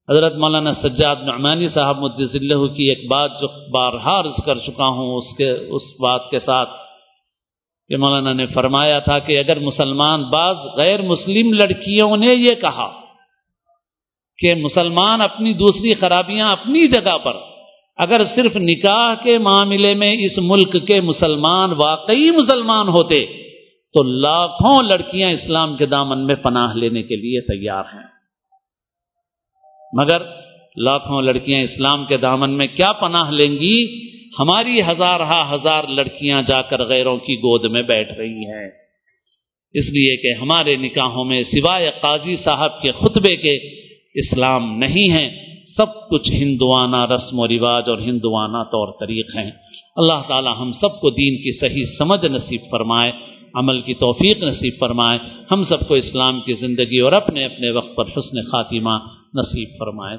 حضرت 0.10 0.36
مولانا 0.36 0.74
سجاد 0.74 1.16
نعمانی 1.16 1.68
صاحب 1.68 1.98
مدض 1.98 2.36
اللہ 2.36 2.68
کی 2.68 2.84
ایک 2.84 3.12
بات 3.12 3.32
جو 3.42 3.70
بار 3.70 3.94
عرض 3.94 4.46
کر 4.46 4.58
چکا 4.60 4.88
ہوں، 4.88 5.16
اس 5.16 5.38
کے، 5.38 5.52
اس 5.52 6.02
بات 6.02 6.32
کے 6.32 6.40
ساتھ 6.40 6.70
کہ 7.88 7.98
مولانا 7.98 8.34
نے 8.34 8.46
فرمایا 8.46 9.00
تھا 9.00 9.20
کہ 9.20 9.40
اگر 9.40 9.60
مسلمان 9.60 10.24
بعض 10.24 10.56
غیر 10.76 11.02
مسلم 11.02 11.54
لڑکیوں 11.54 12.18
نے 12.18 12.34
یہ 12.34 12.56
کہا 12.56 13.03
کہ 14.38 14.56
مسلمان 14.56 15.22
اپنی 15.22 15.54
دوسری 15.54 15.96
خرابیاں 15.96 16.52
اپنی 16.52 16.88
جگہ 16.88 17.18
پر، 17.18 17.34
اگر 17.98 18.24
صرف 18.24 18.56
نکاح 18.56 19.16
کے 19.24 19.38
معاملے 19.38 19.94
میں 19.94 20.18
اس 20.20 20.38
ملک 20.38 20.88
کے 20.88 21.02
مسلمان 21.02 21.72
واقعی 21.86 22.32
مسلمان 22.32 22.88
ہوتے، 22.88 23.26
تو 23.94 24.04
لاکھوں 24.04 24.84
لڑکیاں 24.84 25.30
اسلام 25.30 25.78
کے 25.78 25.86
دامن 25.86 26.26
میں 26.26 26.36
پناہ 26.36 26.74
لینے 26.76 27.04
کے 27.04 27.16
لیے 27.16 27.42
تیار 27.42 27.84
ہیں۔ 27.94 28.08
مگر 29.94 30.22
لاکھوں 30.78 31.22
لڑکیاں 31.22 31.62
اسلام 31.62 32.06
کے 32.06 32.18
دامن 32.18 32.50
میں 32.50 32.68
کیا 32.68 32.92
پناہ 32.92 33.32
لیں 33.32 33.52
گی؟ 33.52 34.04
ہماری 34.40 34.82
ہزار 34.82 35.20
ہا 35.20 35.54
ہزار 35.54 35.84
لڑکیاں 35.84 36.42
جا 36.42 36.62
کر 36.62 36.84
غیروں 36.84 37.18
کی 37.18 37.36
گود 37.36 37.72
میں 37.72 37.82
بیٹھ 37.82 38.14
رہی 38.14 38.46
ہیں۔ 38.52 38.70
اس 39.74 39.86
لیے 39.86 40.18
کہ 40.18 40.42
ہمارے 40.42 40.76
نکاحوں 40.76 41.26
میں 41.26 41.44
سوائے 41.44 41.92
قاضی 42.02 42.36
صاحب 42.36 42.82
کے 42.82 42.92
خطبے 42.92 43.36
کے 43.36 43.83
اسلام 44.16 44.78
نہیں 44.78 45.12
ہے 45.14 45.54
سب 45.78 46.10
کچھ 46.10 46.32
ہندوانہ 46.32 47.06
رسم 47.06 47.40
و 47.40 47.48
رواج 47.48 47.84
اور 47.88 47.98
ہندوانہ 47.98 48.64
طور 48.64 48.88
طریق 49.00 49.38
ہیں۔ 49.38 49.52
اللہ 49.96 50.22
تعالی 50.28 50.50
ہم 50.60 50.72
سب 50.72 51.02
کو 51.02 51.10
دین 51.10 51.38
کی 51.38 51.60
صحیح 51.60 51.84
سمجھ 51.98 52.26
نصیب 52.26 52.62
فرمائے، 52.72 53.12
عمل 53.56 53.82
کی 53.82 53.94
توفیق 53.94 54.44
نصیب 54.44 54.74
فرمائے۔ 54.80 55.20
ہم 55.52 55.64
سب 55.64 55.88
کو 55.88 55.96
اسلام 55.96 56.42
کی 56.42 56.54
زندگی 56.54 57.00
اور 57.00 57.12
اپنے 57.12 57.46
اپنے 57.46 57.70
وقت 57.70 57.96
پر 57.96 58.04
حسن 58.04 58.42
خاتمہ 58.52 59.00
نصیب 59.36 59.70
فرمائے۔ 59.80 60.12